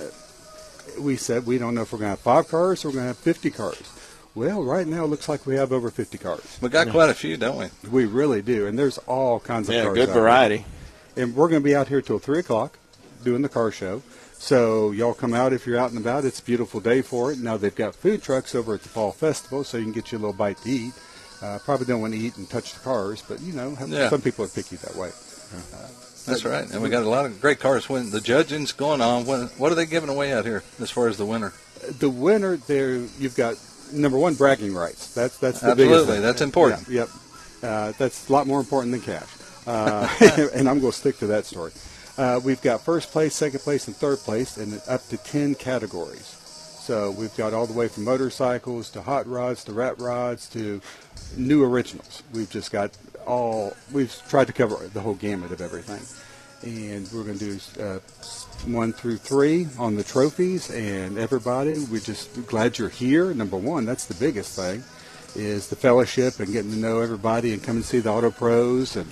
[0.99, 3.05] we said, "We don't know if we're going to have five cars or we're going
[3.05, 3.83] to have 50 cars."
[4.35, 6.59] Well, right now it looks like we have over 50 cars.
[6.63, 7.89] We got quite a few, don't we?
[7.91, 9.95] We really do, and there's all kinds of Yeah, cars.
[9.95, 10.23] good out there.
[10.23, 10.65] variety.
[11.17, 12.79] And we're going to be out here till three o'clock
[13.23, 14.03] doing the car show.
[14.39, 16.25] So y'all come out if you're out and about.
[16.25, 17.39] It's a beautiful day for it.
[17.39, 20.19] Now they've got food trucks over at the fall festival, so you can get you
[20.19, 20.93] a little bite to eat.
[21.43, 24.09] Uh, probably don't want to eat and touch the cars, but you know, Yeah.
[24.09, 25.11] some people are picky that way.
[26.27, 26.69] That's right.
[26.71, 27.89] And we got a lot of great cars.
[27.89, 31.09] When the judging's going on, when, what are they giving away out here as far
[31.09, 31.53] as the winner?
[31.99, 33.57] The winner there, you've got
[33.93, 35.15] number one bragging rights.
[35.15, 36.21] That's that's the Absolutely.
[36.21, 36.89] That's important.
[36.89, 37.09] Yeah, yep.
[37.63, 39.29] Uh, that's a lot more important than cash.
[39.65, 40.09] Uh,
[40.55, 41.71] and I'm going to stick to that story.
[42.19, 46.37] Uh, we've got first place, second place, and third place, and up to ten categories.
[46.83, 50.81] So we've got all the way from motorcycles to hot rods to rat rods to
[51.37, 52.25] new originals.
[52.35, 52.91] We've just got
[53.25, 53.77] all.
[53.93, 56.03] We've tried to cover the whole gamut of everything,
[56.63, 57.99] and we're going to do uh,
[58.67, 60.71] one through three on the trophies.
[60.71, 63.35] And everybody, we're just glad you're here.
[63.35, 64.83] Number one, that's the biggest thing,
[65.35, 68.97] is the fellowship and getting to know everybody and come and see the auto pros
[68.97, 69.11] and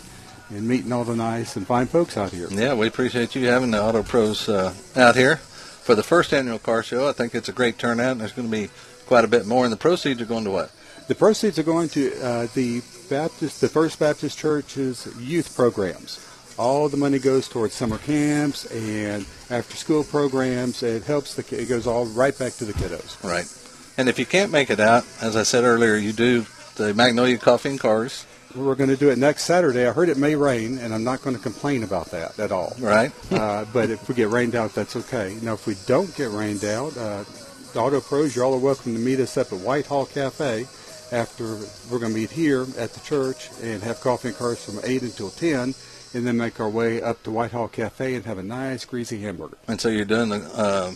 [0.51, 2.49] and meeting all the nice and fine folks out here.
[2.51, 6.59] Yeah, we appreciate you having the Auto Pros uh, out here for the first annual
[6.59, 7.09] car show.
[7.09, 8.69] I think it's a great turnout, and there's going to be
[9.07, 9.65] quite a bit more.
[9.65, 10.73] And the proceeds are going to what?
[11.07, 16.25] The proceeds are going to uh, the Baptist, the First Baptist Church's youth programs.
[16.61, 20.83] All the money goes towards summer camps and after-school programs.
[20.83, 21.59] It helps the.
[21.59, 23.25] It goes all right back to the kiddos.
[23.25, 23.49] Right.
[23.97, 26.45] And if you can't make it out, as I said earlier, you do
[26.77, 28.27] the Magnolia Coffee and Cars.
[28.55, 29.87] We're going to do it next Saturday.
[29.87, 32.77] I heard it may rain, and I'm not going to complain about that at all.
[32.79, 33.11] Right.
[33.33, 35.39] uh, but if we get rained out, that's okay.
[35.41, 37.25] Now, if we don't get rained out, uh,
[37.73, 40.67] the Auto Pros, you're all welcome to meet us up at Whitehall Cafe
[41.11, 41.57] after
[41.91, 45.01] we're going to meet here at the church and have coffee and cars from 8
[45.03, 45.75] until 10,
[46.15, 49.59] and then make our way up to Whitehall Cafe and have a nice greasy hamburger.
[49.69, 50.93] And so you're doing the uh,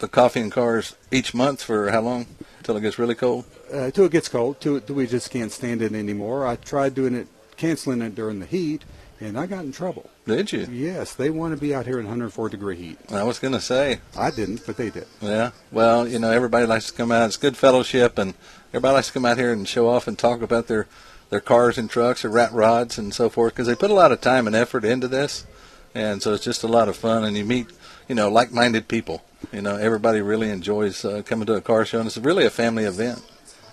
[0.00, 2.26] the coffee and cars each month for how long?
[2.58, 3.44] Until it gets really cold?
[3.72, 6.46] uh, till it gets cold, till, till we just can't stand it anymore.
[6.46, 8.84] I tried doing it, canceling it during the heat,
[9.20, 10.10] and I got in trouble.
[10.26, 10.66] Did you?
[10.70, 12.98] Yes, they want to be out here in 104 degree heat.
[13.10, 14.00] I was going to say.
[14.16, 15.06] I didn't, but they did.
[15.20, 15.50] Yeah.
[15.70, 17.26] Well, you know, everybody likes to come out.
[17.26, 18.34] It's good fellowship, and
[18.70, 20.86] everybody likes to come out here and show off and talk about their
[21.30, 24.12] their cars and trucks, their rat rods, and so forth, because they put a lot
[24.12, 25.46] of time and effort into this,
[25.94, 27.24] and so it's just a lot of fun.
[27.24, 27.66] And you meet,
[28.08, 29.24] you know, like-minded people.
[29.52, 32.50] You know, everybody really enjoys uh, coming to a car show, and it's really a
[32.50, 33.22] family event.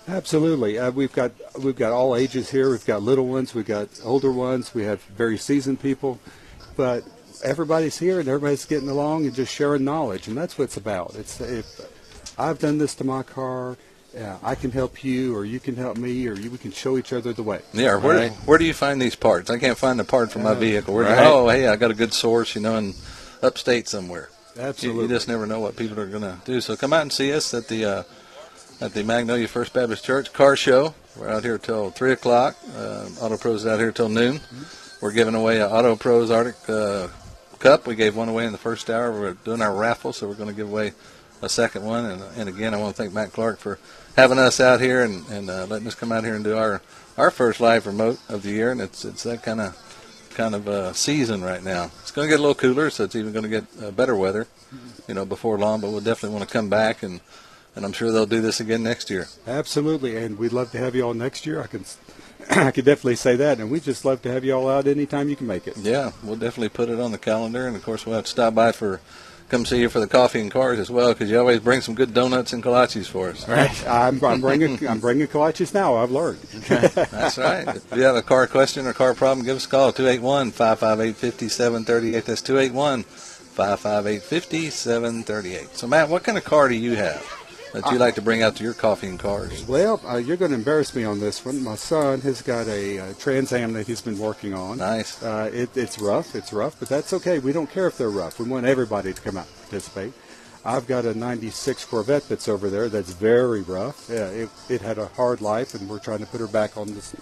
[0.08, 0.78] Absolutely.
[0.78, 2.70] Uh, we've got we've got all ages here.
[2.70, 3.54] We've got little ones.
[3.54, 4.74] We've got older ones.
[4.74, 6.18] We have very seasoned people,
[6.76, 7.04] but
[7.44, 11.14] everybody's here and everybody's getting along and just sharing knowledge, and that's what it's about.
[11.14, 11.80] It's if
[12.38, 13.76] I've done this to my car,
[14.14, 16.98] yeah, I can help you, or you can help me, or you, we can show
[16.98, 17.60] each other the way.
[17.72, 17.96] Yeah.
[17.96, 18.32] Where Right?
[18.44, 19.50] where do you find these parts?
[19.50, 20.94] I can't find a part for my Uh, vehicle.
[20.94, 22.94] Where do you- oh, hey, I got a good source, you know, in
[23.42, 24.28] upstate somewhere.
[24.56, 25.02] You- Absolutely.
[25.04, 26.60] You, just never know what people are going to do.
[26.60, 28.02] So come out and see us at the uh,
[28.82, 30.94] at the Magnolia First Baptist Church car show.
[31.16, 32.56] We're out here till three o'clock.
[32.76, 34.40] Uh, Auto Pros is out here till noon.
[35.00, 37.08] We're giving away an Auto Pros Arctic uh,
[37.58, 37.86] Cup.
[37.86, 39.10] We gave one away in the first hour.
[39.12, 40.92] We're doing our raffle, so we're going to give away
[41.42, 42.04] a second one.
[42.06, 43.78] And, and again, I want to thank Matt Clark for
[44.16, 46.82] having us out here and, and uh, letting us come out here and do our,
[47.16, 48.70] our first live remote of the year.
[48.70, 49.76] And it's it's that kind of
[50.34, 51.90] kind of uh, season right now.
[52.00, 54.16] It's going to get a little cooler, so it's even going to get uh, better
[54.16, 54.46] weather,
[55.06, 55.80] you know, before long.
[55.80, 57.20] But we'll definitely want to come back, and
[57.74, 59.28] and I'm sure they'll do this again next year.
[59.46, 61.62] Absolutely, and we'd love to have you all next year.
[61.62, 61.84] I can,
[62.50, 65.28] I could definitely say that, and we'd just love to have you all out anytime
[65.28, 65.76] you can make it.
[65.78, 68.54] Yeah, we'll definitely put it on the calendar, and of course we'll have to stop
[68.54, 69.00] by for
[69.52, 71.94] come see you for the coffee and cars as well, because you always bring some
[71.94, 73.46] good donuts and kolaches for us.
[73.46, 73.86] Right.
[73.86, 75.96] I'm, I'm bringing I'm bringing kolaches now.
[75.96, 76.40] I've learned.
[76.68, 77.68] That's right.
[77.68, 81.16] If you have a car question or car problem, give us a call 281 558
[81.16, 82.24] 5738.
[82.24, 85.76] That's 281 558 5738.
[85.76, 87.41] So, Matt, what kind of car do you have
[87.72, 89.66] that you like to bring out to your coffee and cars?
[89.66, 91.62] Well, uh, you're going to embarrass me on this one.
[91.62, 94.78] My son has got a uh, Trans Am that he's been working on.
[94.78, 95.22] Nice.
[95.22, 96.34] Uh, it, it's rough.
[96.34, 97.38] It's rough, but that's okay.
[97.38, 98.38] We don't care if they're rough.
[98.38, 100.12] We want everybody to come out and participate.
[100.64, 104.08] I've got a 96 Corvette that's over there that's very rough.
[104.08, 106.94] Yeah, it, it had a hard life, and we're trying to put her back on
[106.94, 107.16] this,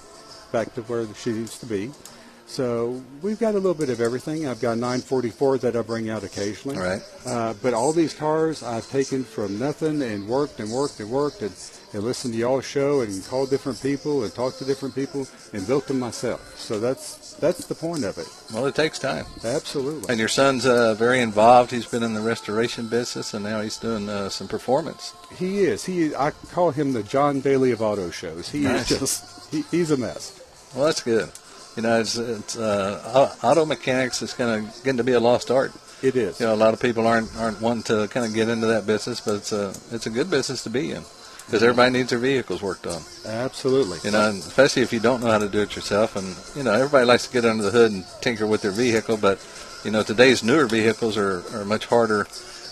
[0.53, 1.91] back to where she needs to be.
[2.51, 4.49] So we've got a little bit of everything.
[4.49, 6.77] I've got 944 that I bring out occasionally.
[6.79, 7.01] Right.
[7.25, 11.43] Uh, but all these cars I've taken from nothing and worked and worked and worked
[11.43, 11.53] and,
[11.93, 15.65] and listened to y'all's show and called different people and talked to different people and
[15.65, 16.59] built them myself.
[16.59, 18.27] So that's that's the point of it.
[18.53, 19.27] Well, it takes time.
[19.45, 20.09] Absolutely.
[20.11, 21.71] And your son's uh, very involved.
[21.71, 25.15] He's been in the restoration business, and now he's doing uh, some performance.
[25.37, 25.85] He is.
[25.85, 26.17] He.
[26.17, 28.49] I call him the John Bailey of auto shows.
[28.51, 28.91] He Nice.
[28.91, 29.51] is just.
[29.53, 30.37] He, he's a mess.
[30.75, 31.31] Well, that's good.
[31.77, 35.51] You know, it's, it's uh, auto mechanics is kind of getting to be a lost
[35.51, 35.73] art.
[36.03, 36.41] It is.
[36.41, 38.87] You know, a lot of people aren't aren't wanting to kind of get into that
[38.87, 41.03] business, but it's a it's a good business to be in.
[41.51, 43.03] because everybody needs their vehicles worked on.
[43.27, 43.99] Absolutely.
[44.05, 46.15] You know, and especially if you don't know how to do it yourself.
[46.17, 49.17] And you know, everybody likes to get under the hood and tinker with their vehicle,
[49.17, 49.45] but
[49.85, 52.27] you know, today's newer vehicles are, are much harder,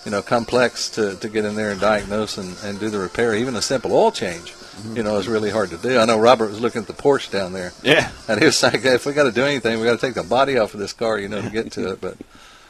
[0.05, 3.35] you know, complex to, to get in there and diagnose and, and do the repair.
[3.35, 4.55] Even a simple oil change,
[4.95, 5.99] you know, is really hard to do.
[5.99, 7.73] I know Robert was looking at the Porsche down there.
[7.83, 8.11] Yeah.
[8.29, 10.23] And he was like, if we got to do anything, we got to take the
[10.23, 12.01] body off of this car, you know, to get to it.
[12.01, 12.17] But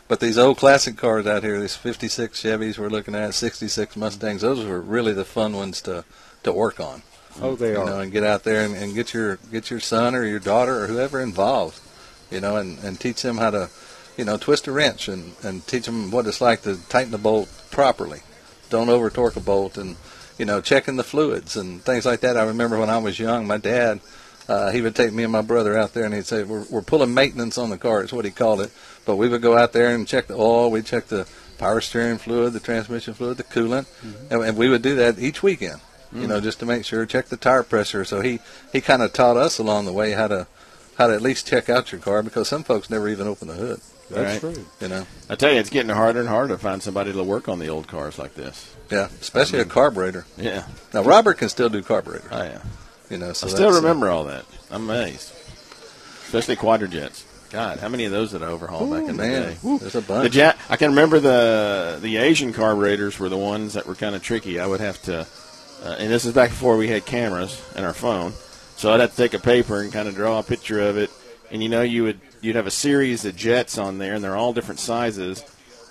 [0.09, 4.41] but these old classic cars out here, these 56 Chevys we're looking at, 66 Mustangs,
[4.41, 6.05] those were really the fun ones to,
[6.45, 7.03] to work on.
[7.43, 7.85] Oh, they you are.
[7.85, 10.83] know, and get out there and, and get your get your son or your daughter
[10.83, 11.81] or whoever involved,
[12.31, 13.71] you know, and, and teach them how to,
[14.17, 17.19] you know, twist a wrench and, and teach them what it's like to tighten the
[17.19, 18.23] bolt properly.
[18.71, 19.97] Don't over torque a bolt and,
[20.39, 22.37] you know, checking the fluids and things like that.
[22.37, 24.01] I remember when I was young, my dad,
[24.49, 26.83] uh, he would take me and my brother out there and he'd say, we're, we're
[26.83, 28.03] pulling maintenance on the car.
[28.03, 28.71] It's what he called it.
[29.05, 30.71] But we would go out there and check the oil.
[30.71, 31.27] We'd check the
[31.59, 33.87] power steering fluid, the transmission fluid, the coolant.
[34.31, 35.81] And, and we would do that each weekend,
[36.13, 38.05] you know, just to make sure, check the tire pressure.
[38.05, 38.39] So he,
[38.73, 40.47] he kind of taught us along the way how to,
[40.97, 43.55] how to at least check out your car because some folks never even open the
[43.55, 43.81] hood.
[44.11, 44.67] That's true.
[44.81, 47.49] You know, I tell you, it's getting harder and harder to find somebody to work
[47.49, 48.75] on the old cars like this.
[48.91, 50.27] Yeah, especially a carburetor.
[50.37, 50.65] Yeah.
[50.95, 52.29] Now Robert can still do carburetor.
[52.31, 52.63] Oh yeah.
[53.11, 54.45] You know, so I still uh, remember all that.
[54.71, 55.33] I'm amazed.
[56.27, 57.25] Especially quadrajets.
[57.51, 59.79] God, how many of those did I overhaul back in the man, day?
[59.79, 60.25] there's a bunch.
[60.25, 64.15] The jet, I can remember the the Asian carburetors were the ones that were kind
[64.15, 64.61] of tricky.
[64.61, 65.27] I would have to,
[65.83, 68.35] uh, and this is back before we had cameras and our phone,
[68.77, 71.11] so I'd have to take a paper and kind of draw a picture of it.
[71.51, 74.37] And you know, you would you'd have a series of jets on there, and they're
[74.37, 75.43] all different sizes,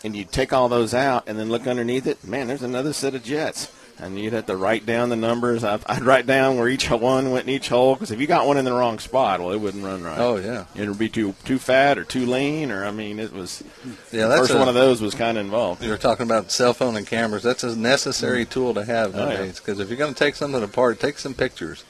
[0.03, 2.23] and you'd take all those out and then look underneath it.
[2.23, 3.71] Man, there's another set of jets.
[3.99, 5.63] And you'd have to write down the numbers.
[5.63, 8.45] I'd, I'd write down where each one went in each hole because if you got
[8.45, 10.19] one in the wrong spot, well, it wouldn't run right.
[10.19, 10.65] Oh yeah.
[10.75, 13.63] It would be too too fat or too lean, or I mean, it was.
[14.11, 15.83] Yeah, the that's first a- one of those was kind of involved.
[15.83, 17.41] You were talking about cell phone and cameras.
[17.41, 18.49] That's a necessary mm.
[18.51, 19.25] tool to have Oh, yeah.
[19.33, 19.59] nowadays.
[19.59, 21.83] Because if you're going to take something apart, take some pictures.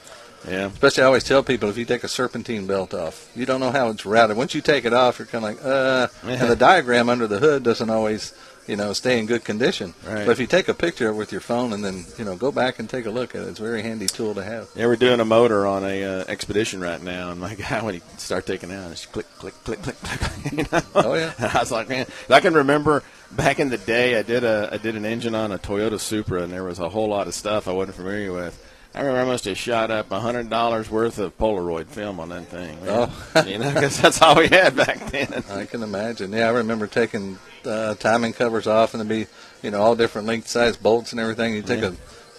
[0.46, 0.66] Yeah.
[0.66, 3.70] Especially, I always tell people if you take a serpentine belt off, you don't know
[3.70, 4.36] how it's routed.
[4.36, 6.08] Once you take it off, you're kind of like, uh.
[6.26, 6.42] Yeah.
[6.42, 8.34] And the diagram under the hood doesn't always,
[8.66, 9.94] you know, stay in good condition.
[10.06, 10.26] Right.
[10.26, 12.78] But if you take a picture with your phone and then, you know, go back
[12.78, 14.68] and take a look at it, it's a very handy tool to have.
[14.74, 17.94] Yeah, we're doing a motor on a uh, expedition right now, and my guy when
[17.94, 20.52] he start taking it out, it's click, click, click, click, click.
[20.52, 20.82] You know?
[20.94, 21.32] Oh, yeah.
[21.38, 24.70] And I was like, man, I can remember back in the day, I did a
[24.72, 27.34] I did an engine on a Toyota Supra, and there was a whole lot of
[27.34, 28.64] stuff I wasn't familiar with.
[28.98, 32.30] I remember I must have shot up a hundred dollars worth of Polaroid film on
[32.30, 32.84] that thing.
[32.84, 33.10] man.
[33.36, 33.44] Oh.
[33.46, 35.44] you know, because that's all we had back then.
[35.50, 36.32] I can imagine.
[36.32, 39.30] Yeah, I remember taking uh, timing covers off, and there'd be,
[39.62, 41.54] you know, all different length size bolts and everything.
[41.54, 41.92] You take Yeah.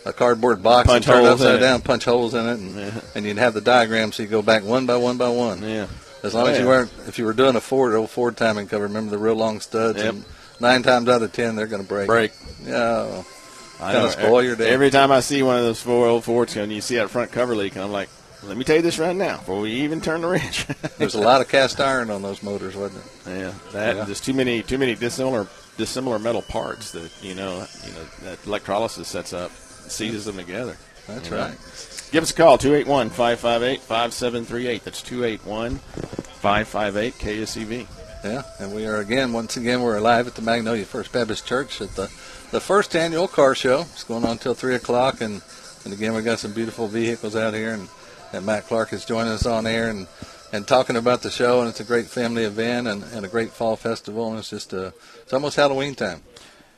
[0.05, 2.75] a, a cardboard box Punch and turn it upside down, punch holes in it, and,
[2.75, 3.01] Yeah.
[3.15, 5.63] and you'd have the diagram so you go back one by one by one.
[5.63, 5.87] Yeah.
[6.23, 8.67] As long Oh, as you weren't, if you were doing a Ford, old Ford timing
[8.67, 9.99] cover, remember the real long studs.
[10.03, 10.13] Yep.
[10.13, 10.25] And
[10.59, 12.07] nine times out of ten, they're going to break.
[12.07, 12.33] Break.
[12.65, 13.23] Yeah.
[13.81, 14.69] I spoil your day.
[14.69, 17.31] Every time I see one of those four old Fords and you see that front
[17.31, 18.09] cover leak, and I'm like,
[18.43, 20.65] let me tell you this right now before we even turn the wrench.
[20.97, 23.11] There's a lot of cast iron on those motors, wasn't it?
[23.39, 24.03] Yeah, that Yeah.
[24.05, 28.39] there's too many too many dissimilar dissimilar metal parts that you know you know that
[28.45, 30.77] electrolysis sets up seizes them together.
[31.07, 31.41] That's you know.
[31.47, 31.57] right.
[32.11, 34.83] Give us a call 281-558-5738.
[34.83, 37.87] That's 281-558 KSEV.
[38.23, 41.79] Yeah, and we are again, once again, we're live at the Magnolia First Baptist Church
[41.81, 42.11] at the
[42.51, 43.81] the first annual car show.
[43.81, 45.41] It's going on until three o'clock, and
[45.85, 47.87] and again, we've got some beautiful vehicles out here, and,
[48.33, 50.07] and Matt Clark is joining us on air and
[50.51, 53.51] and talking about the show, and it's a great family event and, and a great
[53.51, 56.21] fall festival, and it's just uh it's almost Halloween time.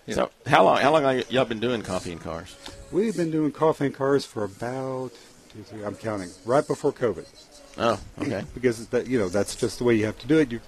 [0.05, 0.15] Yeah.
[0.15, 2.55] So how long how long have y'all been doing coffee and cars?
[2.91, 5.11] We've been doing coffee and cars for about,
[5.53, 7.25] two, three, I'm counting, right before COVID.
[7.77, 8.43] Oh, okay.
[8.53, 10.51] because that you know that's just the way you have to do it.
[10.51, 10.59] You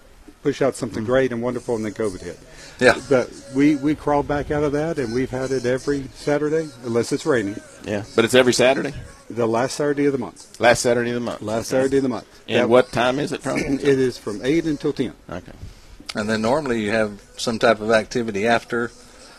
[0.43, 2.37] push out something great and wonderful, and then COVID hit.
[2.79, 2.99] Yeah.
[3.09, 7.11] But we we crawled back out of that, and we've had it every Saturday, unless
[7.11, 7.55] it's raining.
[7.85, 8.93] Yeah, but it's every Saturday.
[9.29, 10.59] The last Saturday of the month.
[10.59, 11.41] Last Saturday of the month.
[11.41, 11.81] Last Okay.
[11.81, 12.27] Saturday of the month.
[12.47, 13.57] And That- what time is it from?
[13.59, 15.13] it is from eight until ten.
[15.29, 15.51] Okay.
[16.15, 18.91] And then normally you have some type of activity after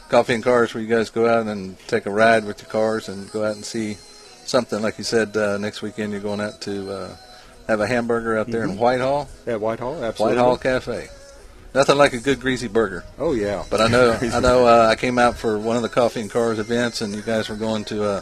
[0.09, 3.09] coffee and cars where you guys go out and take a ride with your cars
[3.09, 3.97] and go out and see
[4.47, 4.83] something.
[4.83, 7.17] Like you said, uh, next weekend you're going out to uh,
[7.69, 8.79] have a hamburger out there in Mhm.
[8.79, 9.29] Whitehall.
[9.47, 10.37] At Whitehall, absolutely.
[10.37, 11.09] Whitehall Cafe.
[11.75, 13.05] Nothing like a good greasy burger.
[13.19, 13.65] Oh yeah.
[13.69, 16.31] But I know I know uh, I came out for one of the coffee and
[16.31, 18.21] cars events, and you guys were going to uh,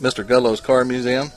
[0.00, 0.24] Mr.
[0.24, 1.30] Gullo's Car Museum.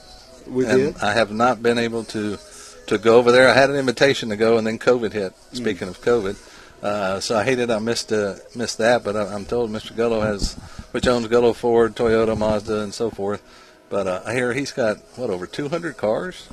[0.46, 1.02] We and did.
[1.02, 2.38] I have not been able to
[2.86, 3.48] to go over there.
[3.48, 5.32] I had an invitation to go, and then COVID hit.
[5.52, 5.56] Mm.
[5.56, 6.36] Speaking of COVID,
[6.82, 9.02] uh, so I hated I missed uh, missed that.
[9.02, 9.92] But I, I'm told Mr.
[9.92, 10.54] Gullo has,
[10.92, 13.42] which owns Gullo Ford, Toyota, Mazda, and so forth.
[13.90, 16.46] But uh, I hear he's got what over 200 cars.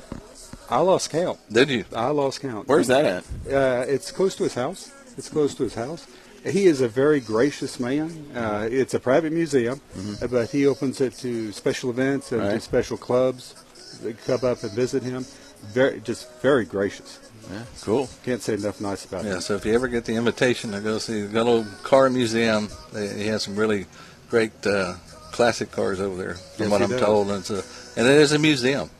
[0.68, 1.38] I lost count.
[1.50, 1.84] Did you?
[1.94, 2.66] I lost count.
[2.68, 3.24] Where's that at?
[3.52, 4.90] Uh, it's close to his house.
[5.16, 6.06] It's close to his house.
[6.44, 8.10] He is a very gracious man.
[8.34, 9.80] Uh, it's a private museum,
[10.22, 12.62] uh, but he opens it to special events and to Right.
[12.62, 13.54] special clubs
[14.02, 15.24] that come up and visit him.
[15.72, 17.18] Very, just very gracious.
[17.50, 18.08] Yeah, cool.
[18.24, 19.28] Can't say enough nice about it.
[19.28, 19.40] Yeah, him.
[19.40, 22.68] so if you ever get the invitation to go see the good old car museum,
[22.92, 23.86] he has some really
[24.30, 24.94] great uh,
[25.32, 27.00] classic cars over there, from Yes, what I'm does.
[27.00, 27.30] told.
[27.30, 27.62] And, it's a,
[27.98, 28.90] and it is a museum.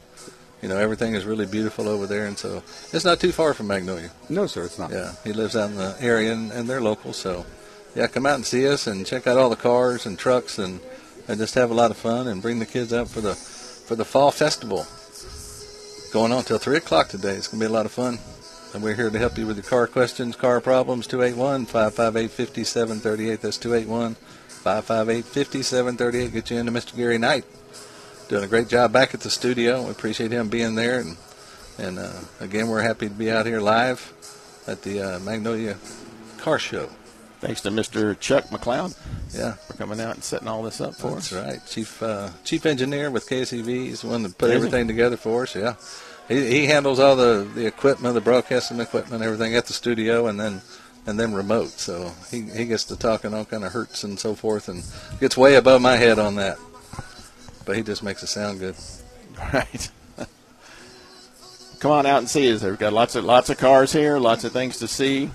[0.63, 3.67] You know, everything is really beautiful over there, and so it's not too far from
[3.67, 4.11] Magnolia.
[4.29, 4.91] No, sir, it's not.
[4.91, 7.13] Yeah, he lives out in the area, and, and they're local.
[7.13, 7.45] So,
[7.95, 10.81] yeah, come out and see us, and check out all the cars and trucks, and,
[11.29, 13.35] and just have a lot of fun, and bring the kids out for the
[13.87, 14.87] for the fall festival.
[16.13, 17.35] Going on till three o'clock today.
[17.35, 18.19] It's gonna be a lot of fun.
[18.75, 21.07] And we're here to help you with your car questions, car problems.
[21.07, 23.41] 281 558 5738.
[23.41, 26.33] That's 281 558 5738.
[26.33, 26.97] Get you into Mr.
[26.97, 27.45] Gary Knight.
[28.29, 29.85] Doing a great job back at the studio.
[29.85, 30.99] We appreciate him being there.
[31.01, 31.17] And,
[31.79, 34.13] and uh, again, we're happy to be out here live
[34.67, 35.77] at the uh, Magnolia
[36.39, 36.89] Car Show.
[37.41, 38.19] Thanks to Mr.
[38.19, 38.97] Chuck McLeod.
[39.33, 39.53] Yeah.
[39.53, 41.45] For coming out and setting all this up for That's us.
[41.47, 41.67] right.
[41.69, 43.67] Chief uh, Chief Engineer with KSEV.
[43.67, 44.57] He's the one that put Is he?
[44.57, 45.55] everything together for us.
[45.55, 45.75] Yeah.
[46.27, 50.41] He, he handles all the, the equipment, the broadcasting equipment, everything at the studio, and
[50.41, 50.63] then
[51.07, 51.69] and then remote.
[51.69, 54.83] So he, he gets to talking all kind of hertz and so forth, and
[55.21, 56.59] gets way above my head on that.
[57.67, 58.75] But he just makes it sound good.
[59.53, 59.91] Right.
[61.79, 62.63] Come on out and see us.
[62.63, 65.31] We've got lots of lots of cars here, lots of things to see.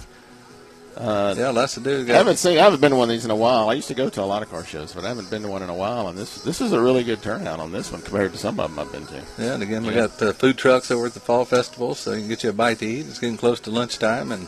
[0.97, 2.03] Uh, yeah, lots to do.
[2.09, 2.57] I haven't seen.
[2.57, 3.69] I haven't been to one of these in a while.
[3.69, 5.47] I used to go to a lot of car shows, but I haven't been to
[5.49, 6.07] one in a while.
[6.07, 8.71] And this this is a really good turnout on this one compared to some of
[8.75, 9.23] them I've been to.
[9.37, 10.07] Yeah, and again, we Yeah.
[10.07, 12.53] got uh, food trucks over at the fall festival, so you can get you a
[12.53, 13.05] bite to eat.
[13.05, 14.47] It's getting close to lunchtime, and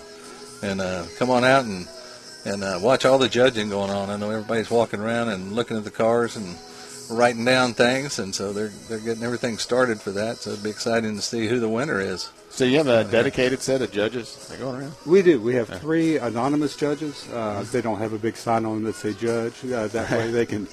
[0.63, 1.87] and uh, come on out and
[2.43, 4.09] and uh, watch all the judging going on.
[4.09, 6.57] I know everybody's walking around and looking at the cars and
[7.09, 10.37] writing down things, and so they're they're getting everything started for that.
[10.37, 12.29] So it'd be exciting to see who the winner is.
[12.49, 14.93] So you have a dedicated set of judges that go around.
[15.05, 15.41] We do.
[15.41, 17.27] We have three anonymous judges.
[17.31, 19.63] Uh, they don't have a big sign on them that say judge.
[19.65, 20.67] Uh, that way they can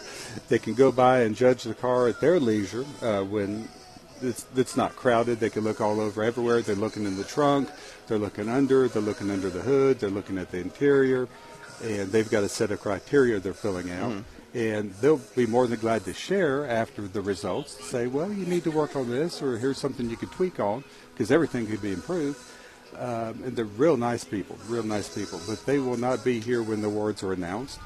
[0.48, 3.68] they can go by and judge the car at their leisure uh, when
[4.22, 5.40] it's, it's not crowded.
[5.40, 6.60] They can look all over everywhere.
[6.62, 7.70] They're looking in the trunk.
[8.06, 8.88] They're looking under.
[8.88, 10.00] They're looking under the hood.
[10.00, 11.28] They're looking at the interior,
[11.82, 14.12] and they've got a set of criteria they're filling out.
[14.52, 17.84] And they'll be more than glad to share after the results.
[17.84, 20.82] Say, well, you need to work on this, or here's something you could tweak on,
[21.12, 22.38] because everything could be improved.
[22.98, 25.40] Um, and they're real nice people, real nice people.
[25.46, 27.78] But they will not be here when the awards are announced.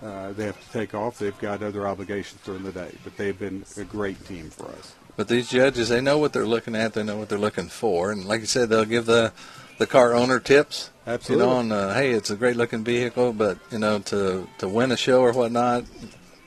[0.00, 1.18] Uh, they have to take off.
[1.18, 2.92] They've got other obligations during the day.
[3.02, 4.94] But they've been a great team for us.
[5.16, 6.92] But these judges, they know what they're looking at.
[6.92, 9.32] They know what they're looking for, and like you said, they'll give the
[9.78, 10.90] the car owner tips.
[11.06, 11.44] Absolutely.
[11.46, 14.68] You know, on uh, hey, it's a great looking vehicle, but you know, to to
[14.68, 15.84] win a show or whatnot,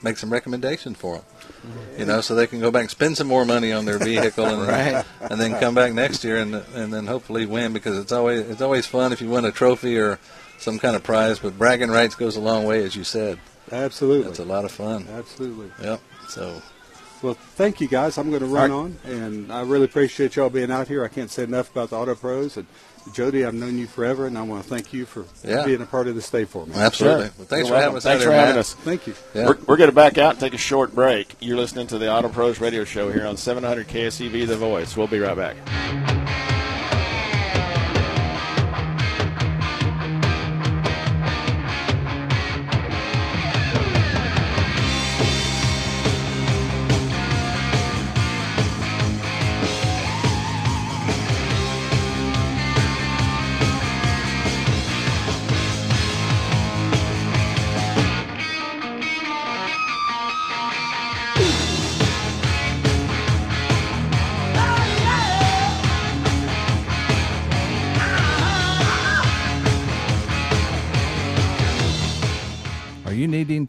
[0.03, 1.25] make some recommendations for them.
[1.97, 4.45] You know, so they can go back and spend some more money on their vehicle,
[4.45, 5.03] and Right.
[5.21, 8.61] and then come back next year and and then hopefully win because it's always it's
[8.61, 10.19] always fun if you win a trophy or
[10.57, 11.39] some kind of prize.
[11.39, 13.39] But bragging rights goes a long way, as you said.
[13.71, 14.29] Absolutely.
[14.29, 15.07] It's a lot of fun.
[15.11, 15.69] Absolutely.
[15.83, 16.01] Yep.
[16.29, 16.61] So.
[17.21, 18.17] Well, thank you guys.
[18.17, 18.93] I'm going to run All right.
[19.05, 21.03] on, and I really appreciate y'all being out here.
[21.03, 22.55] I can't say enough about the Auto Pros.
[22.55, 22.65] And
[23.13, 25.65] Jody, I've known you forever, and I want to thank you for Yeah.
[25.65, 26.73] being a part of this day for me.
[26.75, 27.29] Absolutely.
[27.37, 27.81] Well, thanks You're for welcome.
[27.81, 28.57] having us Thanks for having Matt.
[28.59, 28.73] us.
[28.75, 29.13] Thank you.
[29.33, 29.45] Yeah.
[29.47, 31.35] We're, we're going to back out and take a short break.
[31.39, 34.95] You're listening to the Auto Pros Radio Show here on 700 KSEV The Voice.
[34.97, 36.48] We'll be right back.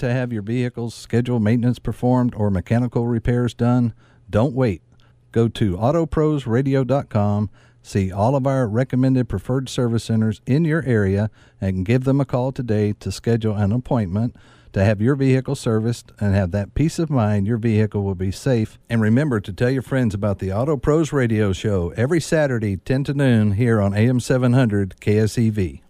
[0.00, 3.94] To have your vehicle's scheduled maintenance performed or mechanical repairs done?
[4.28, 4.82] Don't wait.
[5.32, 7.50] Go to autoprosradio.com,
[7.82, 12.24] see all of our recommended preferred service centers in your area, and give them a
[12.24, 14.34] call today to schedule an appointment
[14.72, 18.30] to have your vehicle serviced and have that peace of mind your vehicle will be
[18.30, 18.78] safe.
[18.88, 23.05] And remember to tell your friends about the Auto Pros Radio Show every Saturday, 10
[23.05, 25.80] to noon, here on AM 700 KSEV.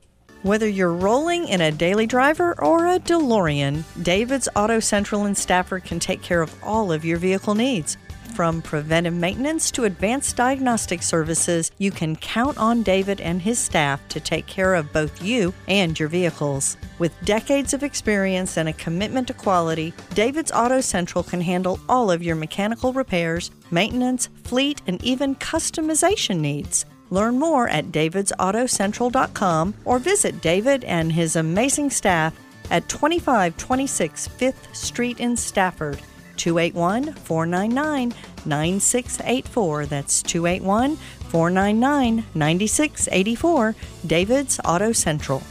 [0.42, 5.84] Whether you're rolling in a daily driver or a DeLorean, David's Auto Central in Stafford
[5.84, 7.98] can take care of all of your vehicle needs.
[8.34, 14.00] From preventive maintenance to advanced diagnostic services, you can count on David and his staff
[14.08, 16.78] to take care of both you and your vehicles.
[16.98, 22.10] With decades of experience and a commitment to quality, David's Auto Central can handle all
[22.10, 26.86] of your mechanical repairs, maintenance, fleet, and even customization needs.
[27.10, 32.34] Learn more at davidsautocentral.com or visit David and his amazing staff
[32.70, 36.00] at 2526 5th Street in Stafford.
[36.36, 38.14] 281 499
[38.46, 39.86] 9684.
[39.86, 43.74] That's 281 499 9684.
[44.06, 45.42] David's Auto Central.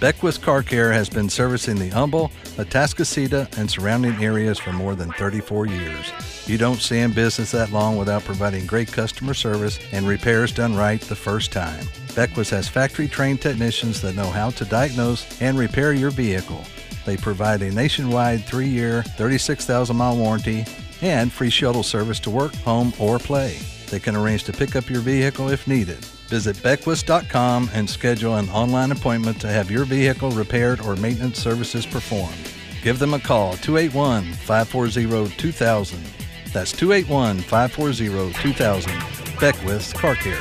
[0.00, 5.10] Beckwith Car Care has been servicing the Humble, Atascocita, and surrounding areas for more than
[5.12, 6.33] 34 years.
[6.46, 10.76] You don't stay in business that long without providing great customer service and repairs done
[10.76, 11.86] right the first time.
[12.14, 16.62] Beckwith has factory trained technicians that know how to diagnose and repair your vehicle.
[17.06, 20.66] They provide a nationwide three year, 36,000 mile warranty
[21.00, 23.58] and free shuttle service to work, home, or play.
[23.88, 26.04] They can arrange to pick up your vehicle if needed.
[26.28, 31.86] Visit Beckwith.com and schedule an online appointment to have your vehicle repaired or maintenance services
[31.86, 32.50] performed.
[32.82, 36.23] Give them a call 281 540 2000.
[36.54, 38.92] That's 281 540 2000.
[39.40, 40.40] Beckwith's Car Care.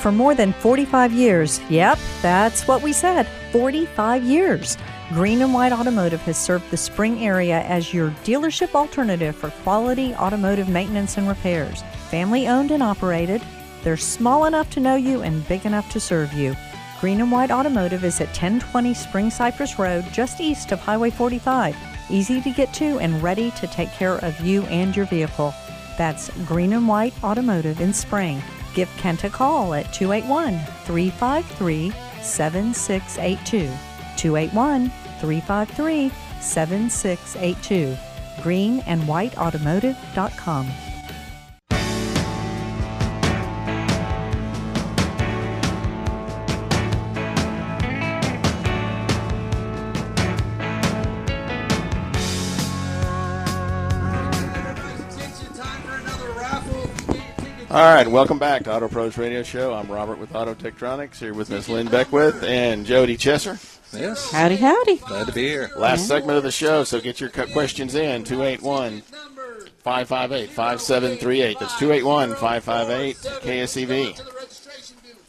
[0.00, 4.78] For more than 45 years, yep, that's what we said 45 years.
[5.10, 10.14] Green and White Automotive has served the Spring area as your dealership alternative for quality
[10.14, 11.82] automotive maintenance and repairs.
[12.08, 13.42] Family owned and operated,
[13.84, 16.56] they're small enough to know you and big enough to serve you.
[17.00, 21.76] Green and White Automotive is at 1020 Spring Cypress Road, just east of Highway 45.
[22.08, 25.54] Easy to get to and ready to take care of you and your vehicle.
[25.98, 28.40] That's Green and White Automotive in Spring.
[28.74, 31.92] Give Kent a call at 281 353
[32.22, 33.68] 7682.
[34.16, 34.90] 281
[35.20, 37.96] 353 7682.
[38.42, 40.85] greenandwhiteautomotive.com.
[57.76, 59.74] All right, welcome back to Auto Pros Radio Show.
[59.74, 63.60] I'm Robert with Auto Techtronics here with Miss Lynn Beckwith and Jody Chesser.
[63.92, 64.32] Yes.
[64.32, 64.96] Howdy, howdy.
[64.96, 65.70] Glad to be here.
[65.76, 71.58] Last segment of the show, so get your questions in 281 558 5738.
[71.60, 74.22] That's 281 558 KSEV.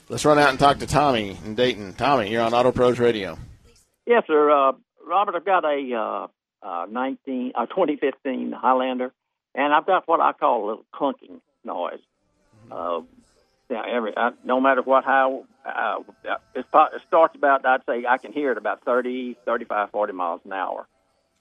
[0.08, 1.96] Let's run out and talk to Tommy in Dayton.
[1.96, 3.38] Tommy, you're on Auto Pros Radio.
[4.06, 4.50] Yes, sir.
[4.50, 4.72] Uh,
[5.06, 6.30] Robert, I've got a
[6.64, 9.12] uh, uh, 19, uh, 2015 Highlander,
[9.54, 12.00] and I've got what I call a little clunking noise.
[12.72, 13.02] Uh,
[13.70, 16.00] yeah, every uh, no matter what how uh,
[16.56, 20.14] it's, po- it starts about I'd say I can hear it about 30, 35, 40
[20.14, 20.88] miles an hour,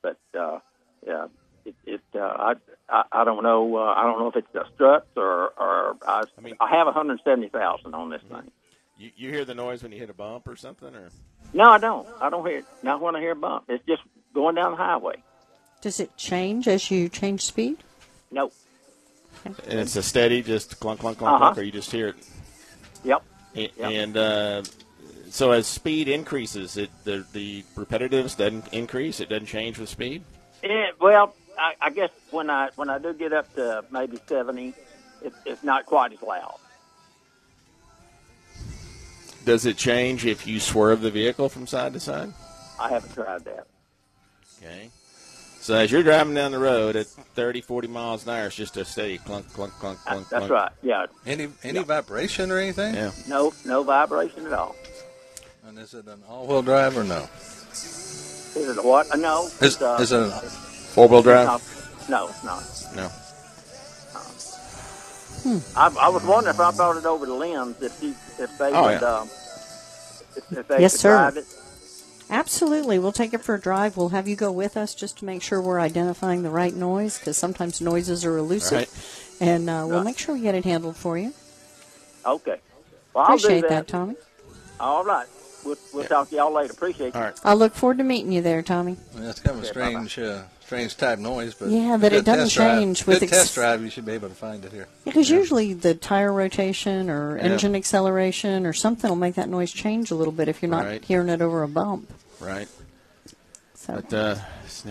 [0.02, 0.58] but uh,
[1.06, 1.26] yeah,
[1.64, 2.52] it, it uh, I,
[2.88, 6.24] I I don't know uh, I don't know if it's the struts or or I,
[6.36, 8.50] I, mean, I have 170,000 on this thing.
[8.98, 11.10] You, you hear the noise when you hit a bump or something, or
[11.52, 12.08] No, I don't.
[12.20, 12.64] I don't hear it.
[12.82, 13.66] Not when I hear a bump.
[13.68, 14.02] It's just
[14.34, 15.22] going down the highway.
[15.82, 17.84] Does it change as you change speed?
[18.30, 18.52] Nope.
[19.44, 21.44] And it's a steady, just clunk, clunk, clunk, Uh-huh.
[21.46, 22.16] clunk, or you just hear it.
[23.04, 23.22] Yep.
[23.56, 24.62] A- And uh,
[25.30, 29.20] so as speed increases, it the the repetitiveness doesn't increase.
[29.20, 30.22] It doesn't change with speed.
[30.62, 34.74] Yeah, well, I, I guess when I when I do get up to maybe seventy,
[35.22, 36.58] it, it's not quite as loud.
[39.44, 42.32] Does it change if you swerve the vehicle from side to side?
[42.80, 43.66] I haven't tried that.
[44.60, 44.90] Okay.
[45.66, 48.76] So as you're driving down the road at 30, 40 miles an hour, it's just
[48.76, 50.28] a steady clunk, clunk, clunk, clunk.
[50.28, 50.52] That's clunk.
[50.52, 50.70] right.
[50.80, 51.06] Yeah.
[51.26, 52.94] Any any vibration or anything?
[52.94, 53.10] Yeah.
[53.26, 54.76] No, no vibration at all.
[55.66, 57.28] And is it an all-wheel drive or no?
[57.72, 59.10] Is it a what?
[59.10, 59.46] Uh, no.
[59.46, 61.46] Is, it's, uh, is it a Four-wheel it's drive?
[61.48, 61.62] not-
[62.08, 62.62] no, it's not.
[62.94, 63.08] No.
[65.42, 65.58] Hmm.
[65.76, 68.70] I, I was wondering if I brought it over to Lynn's if she, if they
[68.72, 69.16] Oh, would, yeah.
[69.18, 69.26] um,
[70.36, 71.16] if, if they Yes, could sir.
[71.16, 71.44] drive it.
[72.28, 72.98] Absolutely.
[72.98, 73.96] We'll take it for a drive.
[73.96, 77.18] We'll have you go with us just to make sure we're identifying the right noise
[77.18, 78.78] because sometimes noises are elusive.
[78.78, 78.90] Right.
[79.40, 80.04] And uh, we'll Right.
[80.06, 81.32] make sure we get it handled for you.
[82.24, 82.56] Okay.
[83.14, 84.16] Well, I'll Appreciate do that, Tommy.
[84.80, 85.26] All right.
[85.64, 86.72] We'll, we'll talk to y'all later.
[86.72, 87.20] Appreciate you.
[87.20, 87.40] All right.
[87.44, 88.96] I look forward to meeting you there, Tommy.
[89.14, 90.06] That's kind of a Okay, bye-bye.
[90.06, 93.28] strange, uh, strange type noise, but Yeah, that it doesn't test drive- change with good
[93.28, 93.82] ex- test drive.
[93.82, 94.88] You should be able to find it here.
[95.04, 97.44] Because usually the tire rotation or Yeah.
[97.44, 100.84] engine acceleration or something will make that noise change a little bit if you're not
[100.84, 101.04] Right.
[101.04, 102.12] hearing it over a bump.
[102.40, 102.68] Right.
[103.86, 103.94] So.
[103.94, 104.36] But uh,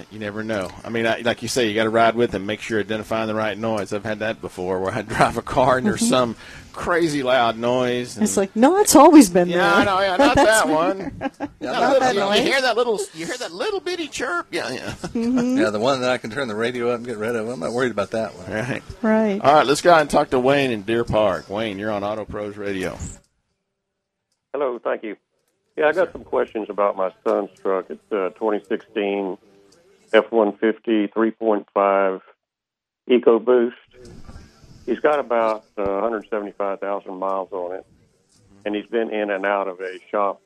[0.09, 0.69] you never know.
[0.83, 2.85] I mean, I, like you say, you got to ride with them, make sure you're
[2.85, 3.91] identifying the right noise.
[3.91, 6.09] I've had that before, where I drive a car and there's Mhm.
[6.09, 6.35] some
[6.71, 8.15] crazy loud noise.
[8.15, 9.65] And, It's like, no, it's always been yeah, there.
[9.65, 10.99] I know, yeah, not that one.
[11.59, 12.39] Yeah, not little- that you, noise.
[12.39, 14.47] you hear that little, you hear that little bitty chirp.
[14.51, 14.91] Yeah, yeah.
[14.91, 15.57] Mm-hmm.
[15.57, 17.49] Yeah, the one that I can turn the radio up and get rid of.
[17.49, 18.49] I'm not worried about that one.
[18.51, 18.83] Right.
[19.01, 19.41] Right.
[19.41, 21.49] All right, let's go out and talk to Wayne in Deer Park.
[21.49, 22.97] Wayne, you're on Auto Pros Radio.
[24.53, 25.15] Hello, thank you.
[25.75, 27.87] Yeah, I got some questions about my son's truck.
[27.89, 29.37] It's a 2016
[30.13, 32.21] F-150 3.5
[33.09, 33.73] EcoBoost.
[34.85, 37.85] he's got about uh, 175,000 miles on it,
[38.63, 40.41] and he's been in and out of a shop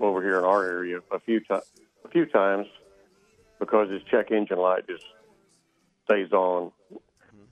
[0.00, 1.64] over here in our area a few times.
[2.04, 2.66] A few times
[3.60, 5.04] because his check engine light just
[6.06, 6.72] stays on,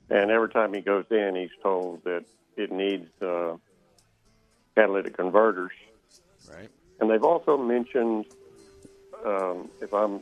[0.09, 2.25] and every time he goes in, he's told that
[2.57, 3.55] it needs uh,
[4.75, 5.71] catalytic converters.
[7.01, 8.25] And they've also mentioned,
[9.25, 10.21] um, if I'm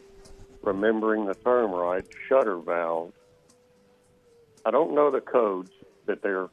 [0.64, 3.14] remembering the term right, shutter valves.
[4.66, 5.72] I don't know the codes
[6.06, 6.50] that they're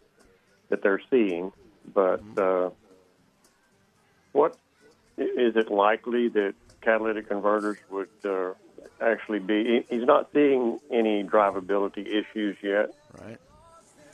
[0.68, 1.52] that they're seeing,
[1.94, 2.70] but uh,
[4.32, 4.56] what
[5.16, 8.52] is it likely that catalytic converters would uh,
[9.00, 9.84] actually be?
[9.88, 12.94] He's not seeing any drivability issues yet.
[13.22, 13.38] Right.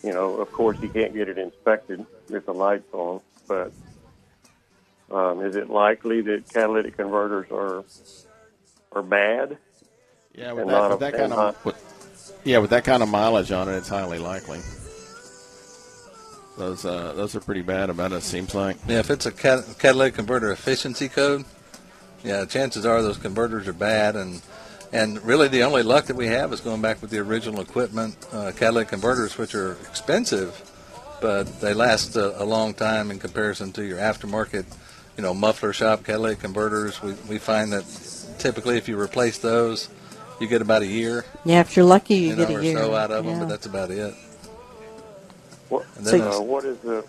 [0.02, 3.72] You know, of course, he can't get it inspected with the lights on, but
[5.12, 7.84] um, is it likely that catalytic converters are
[8.92, 9.58] are bad?
[10.34, 13.08] Yeah, with that, with a- that kind and of with, yeah, with that kind of
[13.08, 14.60] mileage on it, it's highly likely.
[16.58, 18.22] Those uh, those are pretty bad about it.
[18.22, 18.76] Seems like.
[18.86, 21.44] Yeah, if it's a cat- catalytic converter efficiency code,
[22.22, 24.42] yeah, chances are those converters are bad, and
[24.92, 28.16] and really the only luck that we have is going back with the original equipment,
[28.32, 30.60] uh, catalytic converters, which are expensive,
[31.22, 34.66] but they last a, a long time in comparison to your aftermarket,
[35.16, 37.00] you know, muffler shop catalytic converters.
[37.02, 37.84] We we find that
[38.38, 39.88] typically if you replace those,
[40.40, 41.24] you get about a year.
[41.44, 42.78] Yeah, if you're lucky, you, you get know, a or year.
[42.78, 43.40] so out of them, Yeah.
[43.40, 44.14] but that's about it.
[45.68, 47.04] What, And then uh, what is the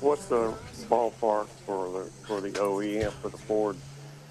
[0.00, 0.52] what's the
[0.88, 3.76] ballpark for the for the OEM for the Ford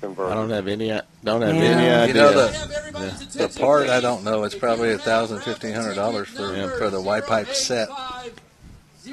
[0.02, 0.32] converter?
[0.32, 0.88] I don't have any.
[1.24, 1.62] Don't have Yeah.
[1.62, 2.08] any idea.
[2.08, 4.44] You know the, the part I don't know.
[4.44, 7.90] It's probably a thousand, fifteen hundred dollars for for the Y pipe set.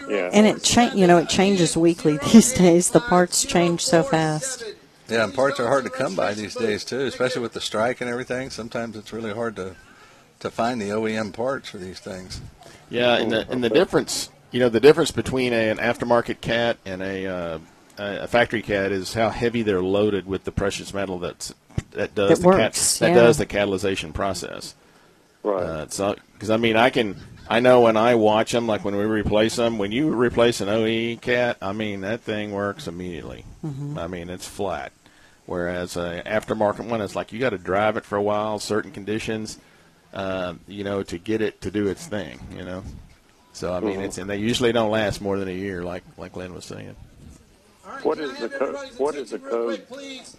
[0.08, 0.30] Yeah.
[0.32, 2.90] And it cha- you know, it changes weekly these days.
[2.90, 4.64] The parts change so fast.
[5.08, 8.00] Yeah, and parts are hard to come by these days too, especially with the strike
[8.00, 8.50] and everything.
[8.50, 9.76] Sometimes it's really hard to
[10.40, 12.40] to find the OEM parts for these things.
[12.90, 16.78] Yeah, and the and the difference, you know, the difference between a, an aftermarket cat
[16.84, 17.58] and a uh,
[17.98, 21.54] a a factory cat is how heavy they're loaded with the precious metal that's
[21.92, 23.14] that does That the works, that yeah.
[23.14, 24.74] does the catalyzation process.
[25.42, 25.62] Right.
[25.62, 27.16] Uh, so, because I mean, I can.
[27.48, 30.68] I know when I watch them, like when we replace them, when you replace an
[30.68, 33.44] OE cat, I mean that thing works immediately.
[33.64, 33.96] Mhm.
[33.98, 34.92] I mean it's flat.
[35.46, 38.90] Whereas a aftermarket one, it's like you got to drive it for a while, certain
[38.90, 39.58] conditions,
[40.12, 42.40] uh, you know, to get it to do its thing.
[42.56, 42.82] You know.
[43.52, 44.04] So I mean, Mhm.
[44.06, 46.96] it's and they usually don't last more than a year, like like Lynn was saying.
[48.02, 49.86] What is the co- what is the code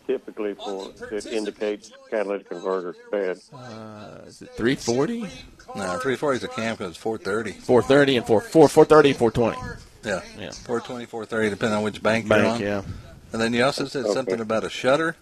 [0.06, 3.38] typically for that indicates catalytic converter bad?
[3.54, 5.22] Uh, is it 340?
[5.22, 7.52] No, 340 is a cam because it's 430.
[7.60, 9.78] 430 and 4 4 430 and 420.
[10.04, 10.52] Yeah, Yeah.
[10.52, 12.86] 420, 430, depending on which bank, Bank, you're on.
[12.86, 12.92] yeah.
[13.34, 14.14] And then you also said Okay.
[14.14, 15.16] something about a shutter.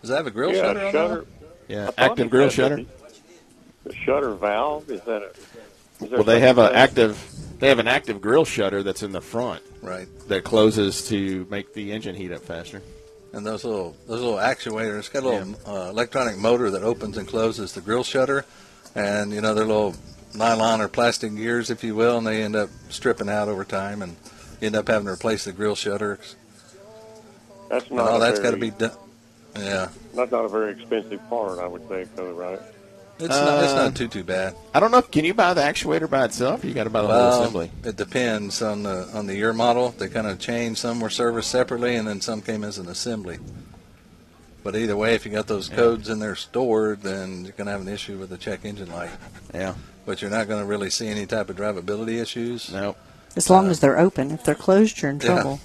[0.00, 1.26] Does that have a grill yeah, shutter on shutter.
[1.68, 2.76] Yeah, I active grill shutter.
[2.76, 2.86] The,
[3.84, 6.04] the shutter valve is that a?
[6.04, 7.22] Is Well, they have an active
[7.58, 10.08] they have an active grill shutter that's in the front, right?
[10.28, 12.82] That closes to make the engine heat up faster.
[13.32, 17.16] And those little those little actuators it's got a little uh, electronic motor that opens
[17.18, 18.44] and closes the grill shutter,
[18.94, 19.94] and you know they're little
[20.34, 24.00] nylon or plastic gears, if you will, and they end up stripping out over time,
[24.02, 24.16] and
[24.60, 26.18] you end up having to replace the grill shutter.
[27.68, 28.08] That's And not.
[28.10, 28.92] all a that's got to very- be done.
[29.56, 32.60] Yeah, That's not a very expensive part, I would say, though, right?
[33.18, 34.54] It's not it's Uh, not too too bad.
[34.74, 35.02] I don't know.
[35.02, 36.62] Can you buy the actuator by itself?
[36.62, 37.70] Or you got to buy the whole assembly.
[37.84, 39.94] It depends on the on the year model.
[39.96, 40.78] They kind of changed.
[40.80, 43.38] Some were serviced separately, and then some came as an assembly.
[44.62, 47.72] But either way, if you got those codes in there stored, then you're going to
[47.72, 49.10] have an issue with the check engine light.
[49.54, 49.74] Yeah.
[50.04, 52.72] But you're not going to really see any type of drivability issues.
[52.72, 52.96] No.
[53.36, 54.32] As long as they're open.
[54.32, 55.26] If they're closed, you're in Yeah.
[55.26, 55.60] trouble.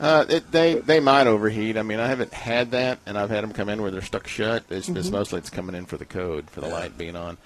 [0.00, 1.76] Uh, it, they they might overheat.
[1.76, 4.28] I mean, I haven't had that, and I've had them come in where they're stuck
[4.28, 4.62] shut.
[4.70, 5.12] It's, it's Mhm.
[5.12, 7.36] mostly it's coming in for the code for the light being on.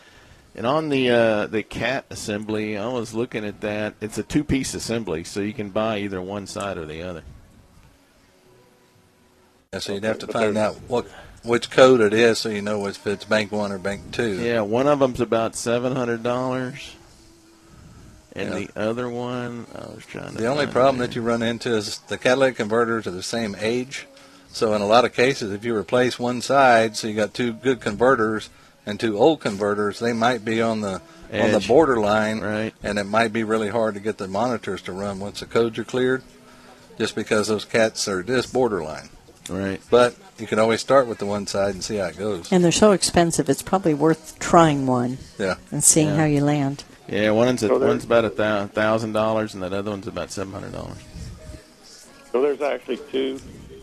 [0.54, 3.94] And on the uh, the cat assembly, I was looking at that.
[4.02, 7.22] It's a two piece assembly, so you can buy either one side or the other.
[9.72, 11.06] Yeah, so you'd have to find out what
[11.42, 14.38] which code it is, so you know if it's bank one or bank two.
[14.42, 16.94] Yeah, one of them's about seven hundred dollars,
[18.34, 18.66] and Yeah.
[18.66, 20.38] the other one I was trying to.
[20.38, 21.06] The only problem there.
[21.08, 24.06] that you run into is the catalytic converters are the same age.
[24.52, 27.52] So in a lot of cases, if you replace one side, so you got two
[27.54, 28.50] good converters
[28.84, 31.00] and two old converters, they might be on the
[31.32, 32.74] on the borderline, right?
[32.82, 35.78] And it might be really hard to get the monitors to run once the codes
[35.78, 36.22] are cleared,
[36.98, 39.08] just because those cats are just borderline.
[39.48, 39.80] Right.
[39.88, 42.52] But you can always start with the one side and see how it goes.
[42.52, 45.54] And they're so expensive, it's probably worth trying one Yeah.
[45.70, 46.16] and seeing Yeah.
[46.16, 46.84] how you land.
[47.08, 50.52] Yeah, one's a, So one's about a thousand dollars, and that other one's about seven
[50.52, 50.98] hundred dollars.
[52.30, 53.40] So there's actually two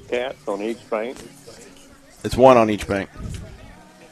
[0.07, 1.17] cats on each bank.
[2.23, 3.09] It's one on each bank.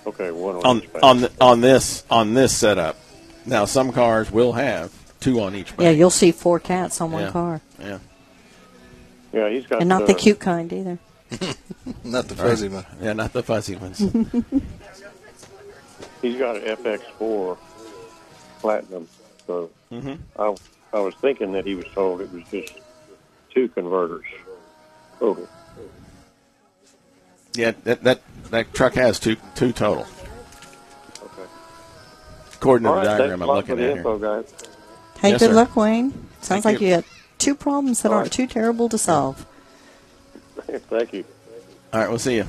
[0.05, 1.03] Okay, one on, on each bank.
[1.03, 2.97] on the, on this on this setup.
[3.45, 5.70] Now some cars will have two on each.
[5.70, 5.82] Bank.
[5.82, 7.32] Yeah, you'll see four cats on one Yeah.
[7.32, 7.99] car, Yeah.
[9.34, 10.99] Yeah, he's got and not uh, the cute kind either.
[12.03, 12.86] Not the fuzzy one.
[13.01, 13.99] Yeah, not the fuzzy ones.
[16.22, 17.58] He's got an FX4
[18.60, 19.08] Platinum,
[19.45, 20.20] so Mhm.
[20.38, 20.55] I
[20.93, 22.74] I was thinking that he was told it was just
[23.53, 24.26] two converters
[25.20, 25.47] total.
[27.53, 30.05] yeah, that, that that truck has two two total.
[31.24, 31.49] Okay.
[32.55, 34.41] According to the right, diagram I'm looking for the at info, here.
[34.41, 34.53] guys.
[35.20, 35.55] Hey, Yes, good sir.
[35.55, 36.12] luck, Wayne.
[36.41, 36.88] Sounds Thank like you.
[36.89, 36.95] you.
[36.97, 37.05] got
[37.39, 39.45] two problems that aren't too terrible to solve.
[40.62, 41.26] Thank you.
[41.93, 42.45] All right, we'll see you.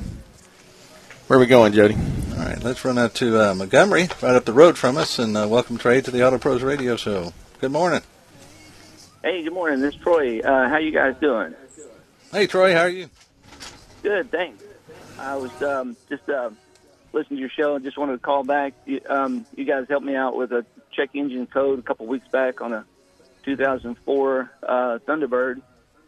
[1.29, 1.95] Where are we going, Jody?
[1.95, 5.37] All right, let's run out to uh, Montgomery, right up the road from us, and
[5.37, 7.35] uh, welcome Trey to the Auto Pros Radio Show.
[7.61, 8.01] Good morning.
[9.23, 9.81] Hey, good morning.
[9.81, 10.41] This is Troy.
[10.41, 11.55] Uh, how you guys doing?
[12.33, 13.11] Hey, Troy, how are you?
[14.03, 14.65] Good, thanks.
[15.19, 16.49] I was um, just uh,
[17.13, 18.73] listening to your show and just wanted to call back.
[18.87, 22.29] You, um, you guys helped me out with a check engine code a couple weeks
[22.29, 22.87] back on a
[23.45, 25.61] 2004 uh, Thunderbird,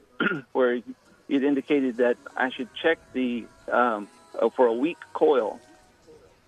[0.53, 0.81] where
[1.29, 4.09] you'd indicated that I should check the um,
[4.41, 5.61] uh, for a weak coil,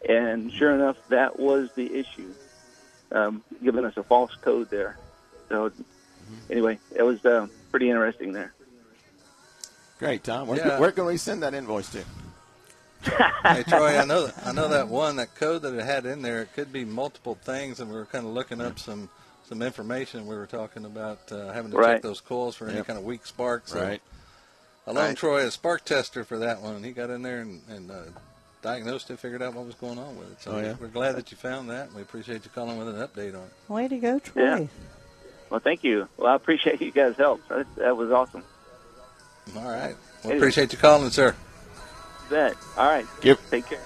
[0.08, 2.34] and sure enough, that was the issue,
[3.12, 4.98] um, giving us a false code there.
[5.48, 5.70] So
[6.50, 8.54] anyway, it was uh, pretty interesting there.
[9.98, 10.48] Great, Tom.
[10.48, 10.78] Where, Yeah.
[10.78, 12.04] where can we send that invoice to?
[13.44, 16.42] hey Troy, I know I know that one that code that it had in there.
[16.42, 19.08] It could be multiple things, and we were kind of looking up some
[19.48, 20.26] some information.
[20.26, 21.94] We were talking about uh, having to Right.
[21.94, 22.86] check those coils for any Yep.
[22.86, 23.72] kind of weak sparks.
[23.72, 24.00] So Right.
[24.86, 25.16] I loaned Right.
[25.16, 28.00] Troy a spark tester for that one, and he got in there and, and uh,
[28.62, 30.42] diagnosed it, figured out what was going on with it.
[30.42, 30.74] So Oh, yeah?
[30.80, 31.86] we're glad that you found that.
[31.88, 33.52] and We appreciate you calling with an update on it.
[33.72, 34.42] Way to go, Troy.
[34.42, 34.66] Yeah.
[35.50, 36.08] Well, thank you.
[36.16, 37.46] Well, I appreciate you guys' help.
[37.48, 38.42] That, that was awesome.
[39.56, 39.94] All right.
[39.94, 40.36] Well, Anyway.
[40.38, 41.34] appreciate you calling, sir.
[42.30, 42.54] Bet.
[42.76, 43.06] All right.
[43.20, 43.78] Give- Take care.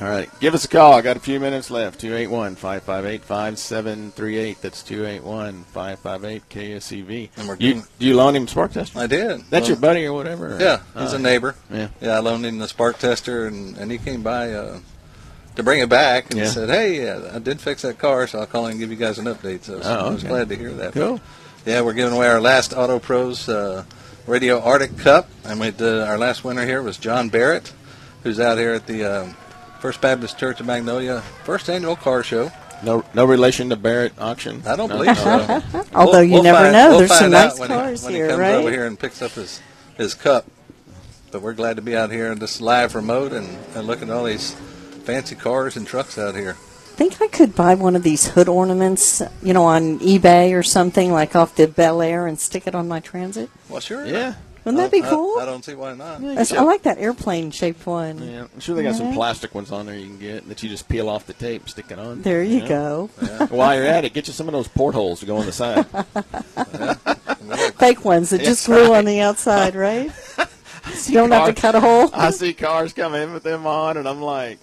[0.00, 0.28] All right.
[0.40, 0.92] Give us a call.
[0.92, 2.00] I got a few minutes left.
[2.00, 4.60] 281 558 5738.
[4.60, 7.30] That's 281 558 KSEV.
[7.38, 8.98] And we're You, doing- do you loan him Spark Tester?
[8.98, 9.42] I did.
[9.48, 10.56] That's your buddy or whatever?
[10.56, 11.54] or- Yeah, he's Oh, a neighbor.
[11.72, 11.88] Yeah.
[12.00, 14.78] Yeah, I loaned him the spark tester, and, and he came by uh,
[15.54, 16.44] to bring it back, and Yeah.
[16.44, 18.96] he said, "Hey, yeah, I did fix that car, so I'll call and give you
[18.96, 20.92] guys an update." So, so Oh, I was glad to hear that.
[20.92, 21.20] Cool.
[21.64, 23.84] Yeah, we're giving away our last Auto Pros uh,
[24.26, 27.72] Radio RTIC Cup, and we did, our last winner here was John Barrett,
[28.24, 29.36] who's out here at the um,
[29.80, 32.50] First Baptist Church of Magnolia first annual car show.
[32.82, 34.62] No, no relation to Barrett Auction.
[34.66, 34.98] I don't No?
[34.98, 35.62] believe so.
[35.94, 38.14] Although you We'll never find- know, we'll there's some out nice when cars he, when
[38.14, 38.54] here, he comes right?
[38.54, 39.60] over here and picks up his
[39.96, 40.44] his cup.
[41.30, 44.14] But we're glad to be out here and just live remote and, and looking at
[44.16, 44.52] all these
[45.04, 46.54] fancy cars and trucks out here.
[46.96, 51.12] think I could buy one of these hood ornaments, you know, on eBay or something,
[51.12, 53.50] like off the Bel Air, and stick it on my Transit.
[53.68, 54.06] Well, sure.
[54.06, 54.34] Yeah.
[54.66, 55.38] Wouldn't that be I- cool?
[55.38, 56.20] I, don't see why not.
[56.20, 58.18] That's- I like that airplane shaped one.
[58.18, 60.68] Yeah, I'm sure they got some plastic ones on there you can get that you
[60.68, 62.22] just peel off the tape and stick it on.
[62.22, 63.08] There you know?
[63.16, 63.46] go.
[63.46, 65.86] While you're at it, get you some of those portholes to go on the side.
[67.78, 70.10] Fake ones that just glue on the outside, right?
[71.06, 72.10] you don't have to cut a hole.
[72.12, 74.58] I see cars come in with them on, and I'm like,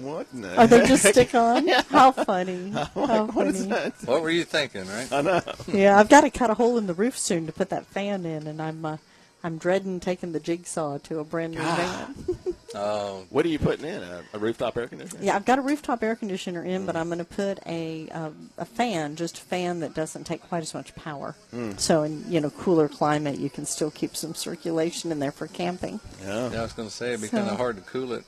[0.00, 1.68] what in the Are they just stick on?
[1.72, 1.82] Yeah.
[1.90, 2.54] How funny.
[2.54, 3.68] I'm like, How what is funny.
[3.68, 3.94] that?
[4.06, 5.12] What were you thinking, right?
[5.12, 5.42] I know.
[5.68, 8.24] Yeah, I've got to cut a hole in the roof soon to put that fan
[8.24, 8.96] in, and I'm uh,
[9.44, 12.14] I'm dreading taking the jigsaw to a brand new van.
[12.74, 14.02] Oh, What are you putting in?
[14.02, 15.22] A, a rooftop air conditioner?
[15.22, 18.50] Yeah, I've got a rooftop air conditioner in, but I'm going to put a um,
[18.56, 21.34] a fan, just a fan that doesn't take quite as much power.
[21.52, 21.78] Mm.
[21.78, 25.46] So in you know cooler climate, you can still keep some circulation in there for
[25.48, 26.00] camping.
[26.22, 26.50] Yeah.
[26.50, 28.24] Yeah, I was going to say it'd be So- kind of hard to cool it.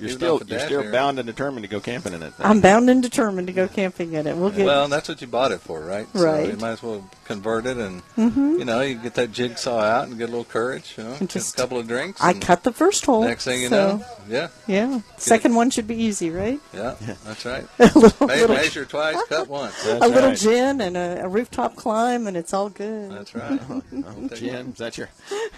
[0.00, 0.92] You're Even still you're still area.
[0.92, 2.32] bound and determined to go camping in it.
[2.38, 2.46] Then.
[2.46, 4.36] I'm bound and determined to go camping in it.
[4.36, 6.06] We'll get Well, that's what you bought it for, right?
[6.12, 6.44] Right.
[6.46, 8.58] So you might as well convert it, and Mhm.
[8.60, 10.94] you know, you get that jigsaw out and get a little courage.
[10.96, 12.20] You know, And get just- a couple of drinks.
[12.22, 13.24] I cut the first hole.
[13.24, 16.60] Next thing you so- know, yeah, Yeah, second one should be easy, right?
[16.72, 16.94] yeah,
[17.24, 17.66] that's right.
[17.80, 19.74] A little- Me- little- measure twice, cut once.
[19.84, 23.10] a little gin and a, a rooftop climb, and it's all good.
[23.10, 23.60] That's right.
[23.68, 25.08] Oh, Jen, is that your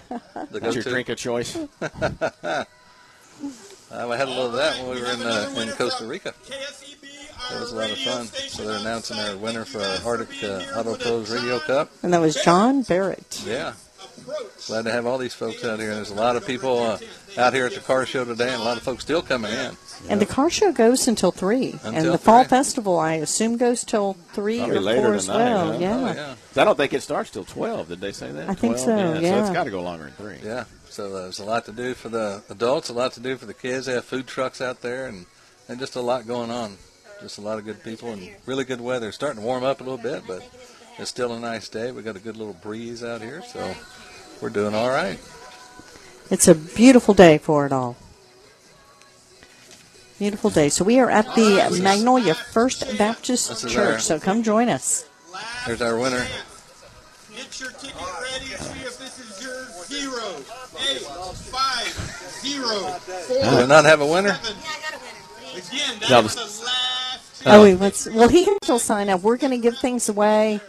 [0.09, 1.57] The that's your drink of choice?
[3.93, 6.33] Uh, I had a little of that when we were in uh, in Costa Rica.
[7.49, 8.25] That was a lot of fun.
[8.27, 10.43] So they're announcing our winner for our RTIC
[10.75, 11.91] uh, Auto Pros Radio Cup.
[12.03, 13.43] And that was John Barrett.
[13.45, 13.73] Yeah.
[14.67, 15.89] Glad to have all these folks out here.
[15.89, 16.97] And there's a lot of people uh,
[17.37, 19.75] out here at the car show today, and a lot of folks still coming in.
[20.09, 22.49] And the car show goes until three, and Until the fall three.
[22.49, 25.73] festival I assume goes till three Probably or later four as that, well.
[25.73, 25.79] huh?
[25.79, 25.97] yeah.
[25.97, 26.13] Oh,
[26.55, 26.61] yeah.
[26.61, 27.87] I don't think it starts till twelve.
[27.89, 28.49] Did they say that?
[28.49, 30.37] I think so, Yeah, so it's got to go longer than three.
[30.47, 30.63] Yeah.
[30.91, 33.45] So uh, there's a lot to do for the adults, a lot to do for
[33.45, 33.85] the kids.
[33.85, 35.25] They have food trucks out there, and,
[35.69, 36.77] and just a lot going on.
[37.21, 39.07] Just a lot of good people and really good weather.
[39.07, 40.43] It's starting to warm up a little bit, but
[40.97, 41.91] it's still a nice day.
[41.91, 43.73] We got a good little breeze out here, so
[44.41, 45.17] we're doing all right.
[46.29, 47.95] It's a beautiful day for it all.
[50.19, 50.69] Beautiful day.
[50.69, 53.77] So we are at the Magnolia First Baptist Church.
[53.77, 55.05] our- So come join us.
[55.65, 56.25] There's our winner.
[57.35, 58.45] Get your ticket ready.
[58.45, 59.60] See if this is your
[59.91, 60.35] zero,
[60.89, 61.01] eight,
[61.51, 61.87] five,
[62.41, 62.79] zero,
[63.27, 63.43] four.
[63.43, 64.29] Do we not have a winner?
[64.29, 65.57] Yeah, I got a winner.
[65.67, 67.43] Again, No, that's the- the last.
[67.45, 69.21] Oh, wait, what's, well, he can still sign up.
[69.21, 70.59] We're going to give things away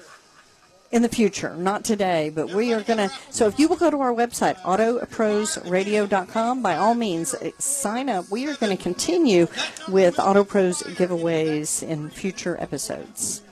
[0.91, 3.11] in the future, not today, but we are going to.
[3.31, 8.31] So if you will go to our website, autoprosradio.com, by all means, eh, sign up.
[8.31, 9.47] We are going to continue
[9.89, 13.43] with AutoPros giveaways in future episodes.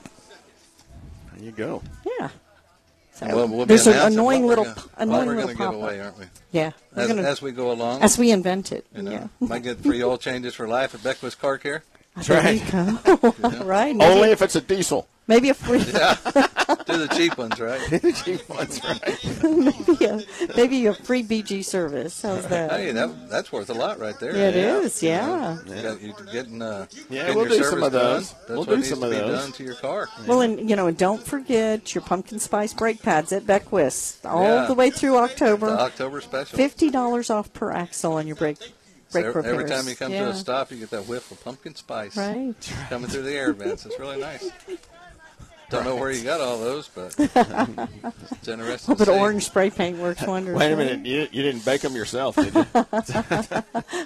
[1.36, 1.82] There you go.
[3.20, 3.28] Yeah.
[3.30, 6.18] So We'll- we'll there's an annoying little, gonna- annoying we're little gonna pop away, aren't
[6.18, 6.24] we?
[6.52, 8.02] Yeah, As, gonna- as we go along.
[8.02, 8.86] as we invent it.
[8.94, 9.26] You know, yeah.
[9.40, 11.82] might get free oil changes for life at Beckwith Car Care.
[12.26, 12.98] There you go.
[13.64, 13.94] right.
[13.96, 15.06] Maybe- Only if it's a diesel.
[15.26, 15.78] Maybe a free.
[15.92, 16.16] Yeah.
[16.92, 17.80] Do the cheap ones, right?
[17.90, 19.88] the cheap ones, right?
[19.88, 22.22] maybe, a, maybe a free BG service.
[22.22, 22.70] How's that?
[22.70, 24.34] Hey, that, that's worth a lot right there.
[24.36, 24.78] Yeah, it yeah.
[24.78, 25.26] is, You yeah.
[25.26, 28.32] know, you got- you're getting, uh, Yeah, getting we'll your do some service of those.
[28.32, 29.40] That's We'll what do needs some to of be those.
[29.42, 30.08] done to your car.
[30.26, 34.42] Well, and you know, and don't forget your pumpkin spice brake pads at Beckwith all
[34.42, 34.66] Yeah.
[34.66, 35.66] the way through October.
[35.70, 36.56] The October special.
[36.56, 38.66] Fifty dollars off per axle on your brake So
[39.12, 39.54] brake every, repairs.
[39.60, 40.24] every time you come yeah.
[40.24, 42.54] to a stop, you get that whiff of pumpkin spice Right.
[42.88, 43.86] coming through the air vents.
[43.86, 44.50] It's really nice.
[45.70, 48.94] Don't know where you got all those, but it's interesting.
[48.96, 49.18] But to see.
[49.18, 50.56] orange spray paint works wonders.
[50.56, 50.86] Wait a right?
[50.86, 51.06] minute.
[51.06, 52.66] You, you didn't bake them yourself, did you?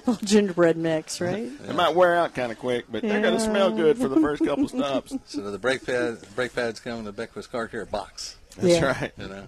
[0.05, 1.49] Little gingerbread mix, right?
[1.65, 4.19] They might wear out kind of quick, but they're going to smell good for the
[4.21, 5.15] first couple stops.
[5.25, 8.35] So the brake pad, brake pads come in the Beckwith Car Care box.
[8.57, 8.85] That's Yeah.
[9.01, 9.11] right.
[9.17, 9.47] You know.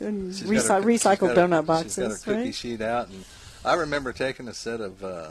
[0.00, 2.44] And She's Recy- got her- she's recycled got her- donut She's boxes, got her cookie
[2.46, 2.54] right?
[2.54, 3.24] sheet out, and
[3.64, 5.28] I remember taking a set of uh,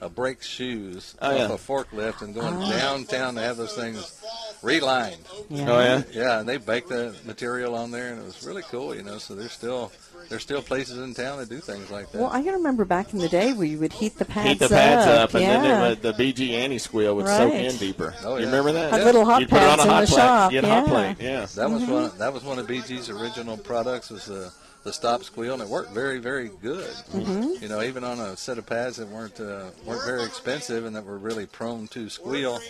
[0.00, 1.44] uh, brake shoes Oh, off yeah.
[1.46, 2.70] a forklift and going Ah.
[2.70, 4.20] downtown to have those things
[4.62, 5.18] relined.
[5.48, 5.66] Yeah.
[5.70, 6.02] Oh, yeah?
[6.12, 8.94] Yeah, and they baked the material on there, and it was really cool.
[8.94, 9.90] You know, so there's still
[10.28, 12.20] there's still places in town that do things like that.
[12.20, 14.58] Well, I can remember back in the day where you would heat the pads Heat
[14.60, 15.60] the pads up, and yeah.
[15.60, 18.14] then would, the BG anti squeal would soak in deeper.
[18.24, 18.92] Oh, You remember that?
[18.92, 20.16] Had little hot You'd put it on pads a in hot the plate.
[20.16, 20.92] shop, You had a hot yeah.
[21.14, 21.16] plate.
[21.26, 21.46] Yeah.
[21.56, 21.92] That was Mm-hmm.
[21.92, 22.18] one.
[22.18, 24.10] That was one of BG's original products.
[24.10, 24.52] Was the
[24.82, 26.88] the stop squeal, and it worked very, very good.
[27.12, 27.60] Mhm.
[27.60, 30.96] You know, even on a set of pads that weren't uh, weren't very expensive and
[30.96, 32.60] that were really prone to squeal,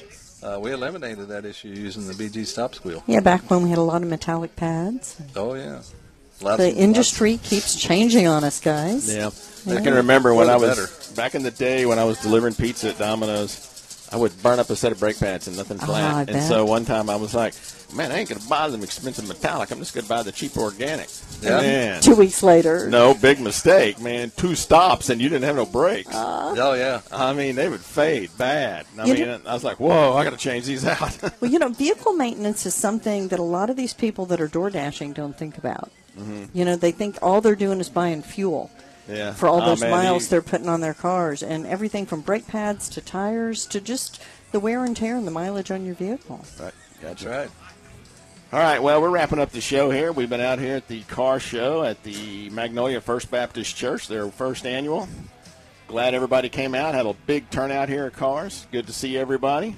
[0.42, 3.02] uh, we eliminated that issue using the BG stop squeal.
[3.06, 5.16] Yeah, back when we had a lot of metallic pads.
[5.36, 5.82] Oh yeah,
[6.40, 9.08] Lots the of- industry keeps changing on us, guys.
[9.12, 9.30] Yeah.
[9.66, 9.74] Yeah.
[9.74, 11.14] I can remember when I was better.
[11.14, 13.66] back in the day when I was delivering pizza at Domino's.
[14.12, 16.14] I would burn up a set of brake pads and nothing flat.
[16.14, 16.48] I and bet.
[16.48, 17.54] so one time I was like,
[17.94, 19.70] "Man, I ain't gonna buy them expensive metallic.
[19.70, 21.08] I'm just gonna buy the cheap organic."
[21.40, 21.60] Yeah.
[21.60, 22.00] Man.
[22.02, 22.88] Two weeks later.
[22.90, 24.32] No, big mistake, man.
[24.36, 26.10] Two stops and you didn't have no brakes.
[26.12, 27.00] oh yeah.
[27.12, 28.86] I mean, they would fade bad.
[28.98, 31.50] I You mean, know- I was like, "Whoa, I got to change these out." Well,
[31.50, 34.70] you know, vehicle maintenance is something that a lot of these people that are door
[34.70, 35.90] dashing don't think about.
[36.18, 36.48] Mhm.
[36.52, 38.70] You know, they think all they're doing is buying fuel
[39.10, 39.32] Yeah.
[39.32, 42.20] for all Oh, those man, miles you- they're putting on their cars, and everything from
[42.20, 44.20] brake pads to tires to just
[44.52, 46.44] the wear and tear and the mileage on your vehicle.
[46.60, 46.72] Right.
[47.02, 47.24] Gotcha.
[47.24, 47.50] That's right.
[48.52, 50.10] All right, well, we're wrapping up the show here.
[50.10, 54.28] We've been out here at the car show at the Magnolia First Baptist Church, their
[54.28, 55.08] first annual.
[55.86, 58.66] Glad everybody came out, had a big turnout here at Cars.
[58.72, 59.76] Good to see everybody.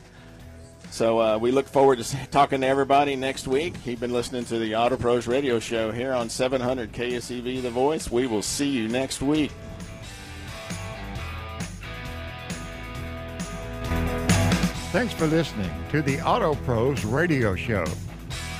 [0.92, 3.72] So uh, we look forward to talking to everybody next week.
[3.86, 8.10] You've been listening to the Auto Pros radio show here on 700 KSEV The Voice.
[8.10, 9.52] We will see you next week.
[14.92, 17.86] Thanks for listening to the Auto Pros Radio Show.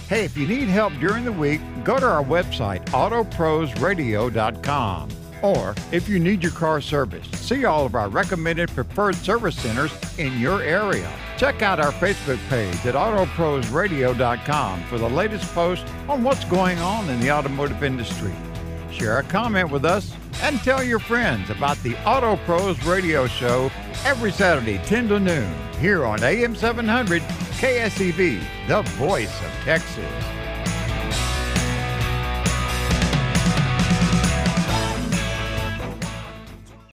[0.09, 5.11] Hey, if you need help during the week, go to our website, autoprosradio.com.
[5.43, 9.93] Or if you need your car serviced, see all of our recommended preferred service centers
[10.18, 11.12] in your area.
[11.43, 17.11] Check out our Facebook page at autoprosradio.com for the latest post on what's going on
[17.11, 18.32] in the automotive industry.
[18.93, 23.72] Share a comment with us and tell your friends about the Auto Pros Radio Show
[24.05, 30.32] every Saturday, 10 to noon, here on AM 700 KSEV, the voice of Texas.